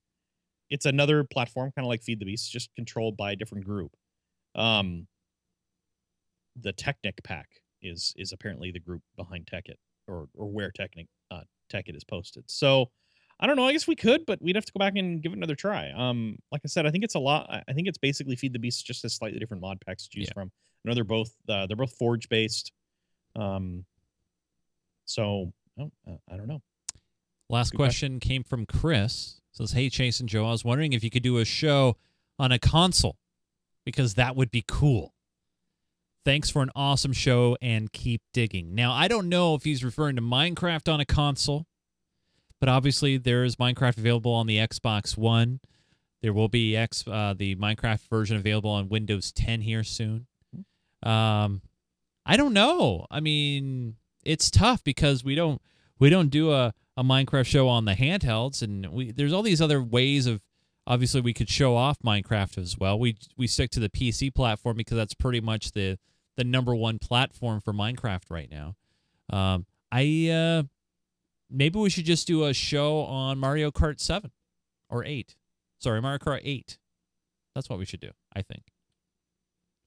[0.69, 3.91] it's another platform kind of like Feed the Beast, just controlled by a different group.
[4.55, 5.07] Um
[6.61, 7.47] the Technic pack
[7.81, 9.75] is is apparently the group behind Tekkit
[10.07, 11.41] or or where Technic uh
[11.71, 12.43] Tekkit is posted.
[12.47, 12.91] So
[13.39, 13.65] I don't know.
[13.65, 15.89] I guess we could, but we'd have to go back and give it another try.
[15.97, 17.49] Um, like I said, I think it's a lot.
[17.49, 20.27] I- think it's basically Feed the Beast, just a slightly different mod packs to choose
[20.27, 20.33] Yeah.
[20.33, 20.51] from.
[20.85, 22.71] I know they're both uh, they're both Forge based.
[23.35, 23.85] Um,
[25.05, 26.61] so oh, uh, I don't know.
[27.49, 29.41] Last question came from Chris.
[29.51, 31.97] Says, "Hey Chase and Joe, I was wondering if you could do a show
[32.39, 33.17] on a console
[33.85, 35.13] because that would be cool.
[36.23, 40.15] Thanks for an awesome show and keep digging." Now, I don't know if he's referring
[40.17, 41.65] to Minecraft on a console,
[42.59, 45.59] but obviously there is Minecraft available on the Xbox One.
[46.21, 50.27] There will be X uh, the Minecraft version available on Windows 10 here soon.
[51.03, 51.61] Um,
[52.25, 53.07] I don't know.
[53.09, 55.61] I mean, it's tough because we don't
[55.99, 59.61] we don't do a, a Minecraft show on the handhelds, and we there's all these
[59.61, 60.41] other ways of
[60.85, 62.99] obviously we could show off Minecraft as well.
[62.99, 65.97] We we stick to the PC platform because that's pretty much the
[66.37, 68.75] the number one platform for Minecraft right now.
[69.29, 70.63] Um, I uh,
[71.49, 74.31] maybe we should just do a show on Mario Kart Seven
[74.89, 75.35] or Eight.
[75.79, 76.77] Sorry, Mario Kart Eight.
[77.55, 78.11] That's what we should do.
[78.35, 78.63] I think.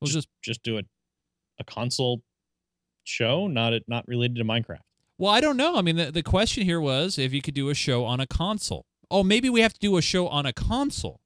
[0.01, 0.87] We'll just just just do it
[1.59, 2.23] a console
[3.05, 4.81] show, not it not related to Minecraft.
[5.19, 5.77] well, I don't know.
[5.77, 8.27] I mean, the, the question here was if you could do a show on a
[8.27, 8.87] console.
[9.11, 11.21] Oh, maybe we have to do a show on a console.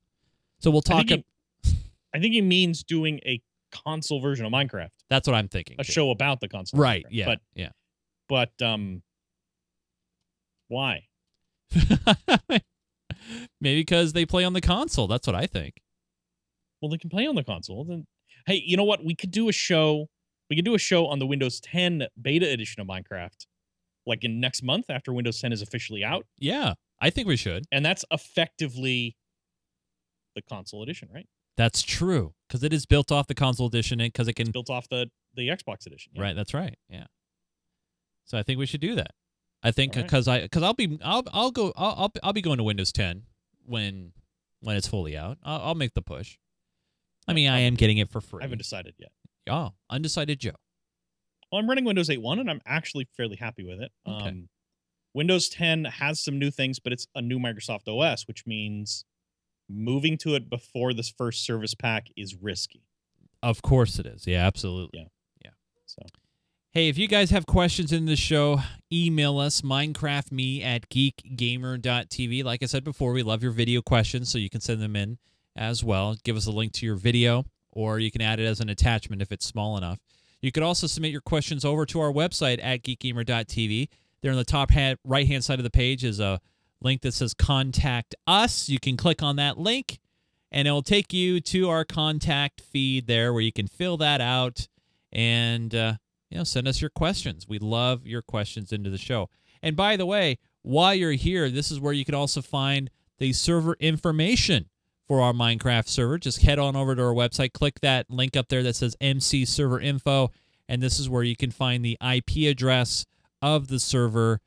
[0.59, 1.09] So we'll I talk.
[1.09, 1.25] think, ab-
[1.63, 1.79] he,
[2.15, 3.41] I think he means doing a
[3.73, 5.77] console version of Minecraft, that's what I'm thinking.
[5.79, 5.93] a too.
[5.93, 6.81] show about the console.
[6.81, 7.05] Right.
[7.05, 7.09] Minecraft.
[7.13, 7.27] Yeah.
[7.27, 7.69] But yeah.
[8.29, 9.03] but um,
[10.69, 11.05] why?
[13.61, 15.07] Maybe because they play on the console.
[15.07, 15.75] That's what I think.
[16.81, 17.85] Well, they can play on the console.
[17.85, 18.07] Then,
[18.47, 19.05] hey, you know what?
[19.05, 20.07] We could do a show.
[20.49, 23.47] We could do a show on the Windows 10 beta edition of Minecraft,
[24.07, 27.65] like in next month after Windows 10 is officially out, Yeah, I think we should.
[27.71, 29.15] and that's effectively
[30.35, 31.27] the console edition, right?
[31.59, 34.53] That's true because it is built off the console edition and because it can.
[34.53, 36.13] Built off the the Xbox edition.
[36.15, 36.23] yeah.
[36.23, 36.37] Right.
[36.37, 36.77] That's right.
[36.89, 37.07] Yeah.
[38.25, 39.11] So I think we should do that.
[39.63, 40.07] I think All right.
[40.07, 42.93] because I because I'll be I'll I'll go I'll, I'll I'll be going to Windows
[42.93, 43.25] 10
[43.67, 44.13] when
[44.61, 45.39] when it's fully out.
[45.43, 46.39] I'll, I'll make the push.
[47.27, 48.41] I mean, I am getting it for free.
[48.41, 49.11] I haven't decided yet.
[49.51, 50.53] Oh, undecided Joe.
[51.51, 53.91] Well, I'm running Windows 8.1 and I'm actually fairly happy with it.
[54.07, 54.29] Okay.
[54.29, 54.49] Um,
[55.13, 59.05] Windows 10 has some new things, but it's a new Microsoft OS, which means
[59.69, 62.83] moving to it before this first service pack is risky.
[63.43, 64.27] Of course it is.
[64.27, 65.01] Yeah, absolutely.
[65.01, 65.09] Yeah.
[65.45, 65.51] Yeah.
[65.87, 66.03] So
[66.73, 68.61] Hey, if you guys have questions in the show,
[68.93, 72.45] email us minecraftme at geekgamer.tv.
[72.45, 75.19] Like I said before, we love your video questions, so you can send them in
[75.57, 76.15] as well.
[76.25, 79.23] Give us a link to your video, or you can add it as an attachment
[79.23, 79.99] if it's small enough.
[80.43, 83.89] You could also submit your questions over to our website at geekgamer.tv.
[84.21, 84.71] There on the top
[85.05, 86.39] right hand side of the page is a
[86.81, 88.69] link that says contact us.
[88.69, 89.99] You can click on that link
[90.51, 94.69] and it'll take you to our contact feed there where you can fill that out
[95.13, 95.95] and uh,
[96.31, 97.47] you know send us your questions.
[97.49, 99.29] We love your questions into the show.
[99.63, 103.33] And by the way, while you're here, this is where you can also find the
[103.33, 104.69] server information
[105.07, 106.19] for our Minecraft server.
[106.19, 109.45] Just head on over to our website, click that link up there that says MC
[109.45, 110.31] Server Info,
[110.69, 113.07] and this is where you can find the IP address
[113.41, 114.41] of the server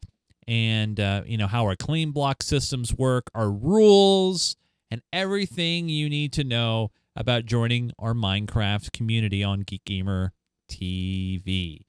[0.47, 4.55] and uh, you know how our claim block systems work, our rules,
[4.89, 10.33] and everything you need to know about joining our Minecraft community on Geek Gamer
[10.69, 11.85] TV.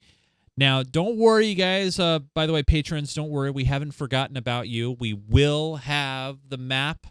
[0.55, 1.99] Now, don't worry, you guys.
[1.99, 3.49] Uh, by the way, patrons, don't worry.
[3.49, 4.91] We haven't forgotten about you.
[4.91, 7.07] We will have the map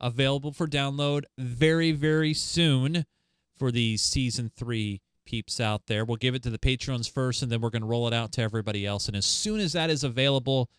[0.00, 3.04] available for download very, very soon
[3.56, 6.04] for the season three peeps out there.
[6.04, 8.32] We'll give it to the patrons first, and then we're going to roll it out
[8.32, 9.08] to everybody else.
[9.08, 10.70] And as soon as that is available,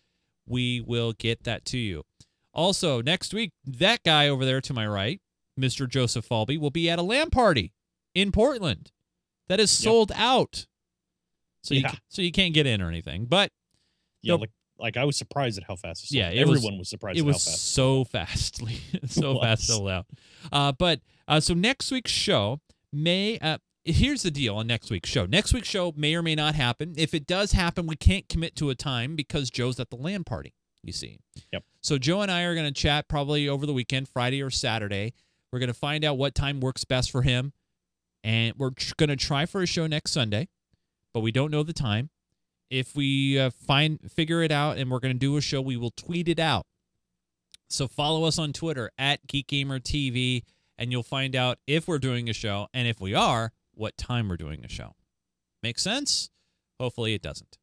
[0.46, 2.04] we will get that to you.
[2.52, 5.20] Also, next week, that guy over there to my right,
[5.60, 5.88] Mr.
[5.88, 7.72] Joseph Falby, will be at a LAN party
[8.14, 8.92] in Portland
[9.48, 9.84] that is Yep.
[9.84, 10.66] sold out.
[11.62, 11.90] So you Yeah.
[11.90, 13.26] ca- so you can't get in or anything.
[13.26, 13.52] But
[14.22, 16.16] yeah, like, like I was surprised at how fast it sold.
[16.18, 17.64] Yeah, it everyone was, surprised it at was how fast.
[17.72, 20.06] so fastly so fast sold out.
[20.52, 22.60] Uh, but uh, so next week's show
[22.92, 25.26] may uh, here's the deal on next week's show.
[25.26, 26.94] Next week's show may or may not happen.
[26.96, 30.24] If it does happen, we can't commit to a time because Joe's at the LAN
[30.24, 30.54] party.
[30.82, 31.18] You see.
[31.52, 31.64] Yep.
[31.80, 35.14] So Joe and I are going to chat probably over the weekend, Friday or Saturday.
[35.52, 37.52] We're going to find out what time works best for him,
[38.22, 40.48] and we're going to try for a show next Sunday,
[41.14, 42.10] but we don't know the time.
[42.68, 45.76] If we uh, find figure it out and we're going to do a show, we
[45.76, 46.66] will tweet it out.
[47.68, 50.42] So follow us on Twitter at GeekGamerTV,
[50.78, 54.28] and you'll find out if we're doing a show, and if we are, what time
[54.28, 54.94] we're doing a show.
[55.62, 56.30] Make sense?
[56.80, 57.58] Hopefully it doesn't.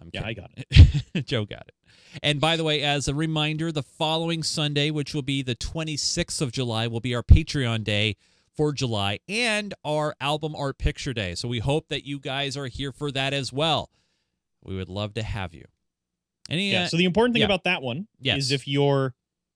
[0.00, 1.26] I'm Yeah, I got it.
[1.26, 1.74] Joe got it.
[2.22, 6.40] And by the way, as a reminder, the following Sunday, which will be the 26th
[6.40, 8.16] of July, will be our Patreon day
[8.56, 11.34] for July and our album art picture day.
[11.34, 13.90] So we hope that you guys are here for that as well.
[14.62, 15.64] We would love to have you.
[16.48, 16.84] Any Yeah.
[16.84, 17.46] uh, So the important thing yeah.
[17.46, 18.38] about that one Yes.
[18.38, 19.14] is if you're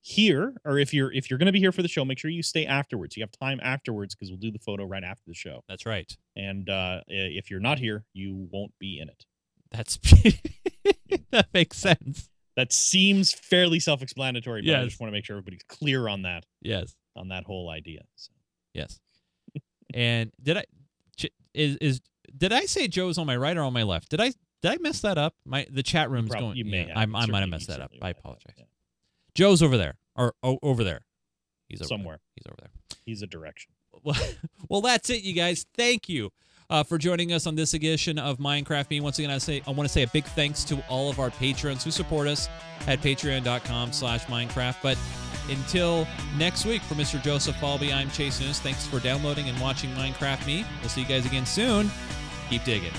[0.08, 2.30] here or if you're if you're going to be here for the show, make sure
[2.30, 3.14] you stay afterwards.
[3.16, 5.62] You have time afterwards because we'll do the photo right after the show.
[5.68, 6.10] That's right.
[6.34, 9.24] And uh, if you're not here, you won't be in it.
[9.70, 9.98] That's
[11.30, 12.30] that makes sense.
[12.56, 16.44] That seems fairly self-explanatory, but I just want to make sure everybody's clear on that
[16.62, 16.94] Yes.
[17.14, 18.00] on that whole idea.
[18.16, 18.32] So.
[18.74, 18.98] Yes.
[19.94, 20.64] and did I
[21.16, 22.00] ch- is is
[22.36, 24.08] did I say Joe's on my right or on my left?
[24.08, 24.32] Did I
[24.62, 25.34] did I mess that up?
[25.44, 26.56] My the chat room's Prob- going.
[26.56, 27.14] you may yeah, have.
[27.14, 27.92] I, I might have messed that up.
[28.02, 28.54] I apologize.
[28.56, 28.64] Yeah.
[29.38, 31.02] Joe's over there or oh, over there.
[31.68, 31.96] He's over there.
[31.96, 32.18] Somewhere.
[32.34, 32.70] He's over there.
[33.06, 33.72] He's a direction.
[34.04, 34.16] Well,
[34.68, 35.66] well, that's it, you guys.
[35.76, 36.30] Thank you
[36.70, 39.00] uh, for joining us on this edition of Minecraft Me.
[39.00, 41.30] Once again, I say I want to say a big thanks to all of our
[41.30, 42.48] patrons who support us
[42.86, 44.76] at patreon.com/slash Minecraft.
[44.84, 44.96] But
[45.50, 47.20] until next week, for Mr.
[47.20, 48.60] Joseph Falby, I'm Chase News.
[48.60, 50.64] Thanks for downloading and watching Minecraft Me.
[50.80, 51.90] We'll see you guys again soon.
[52.50, 52.92] Keep digging.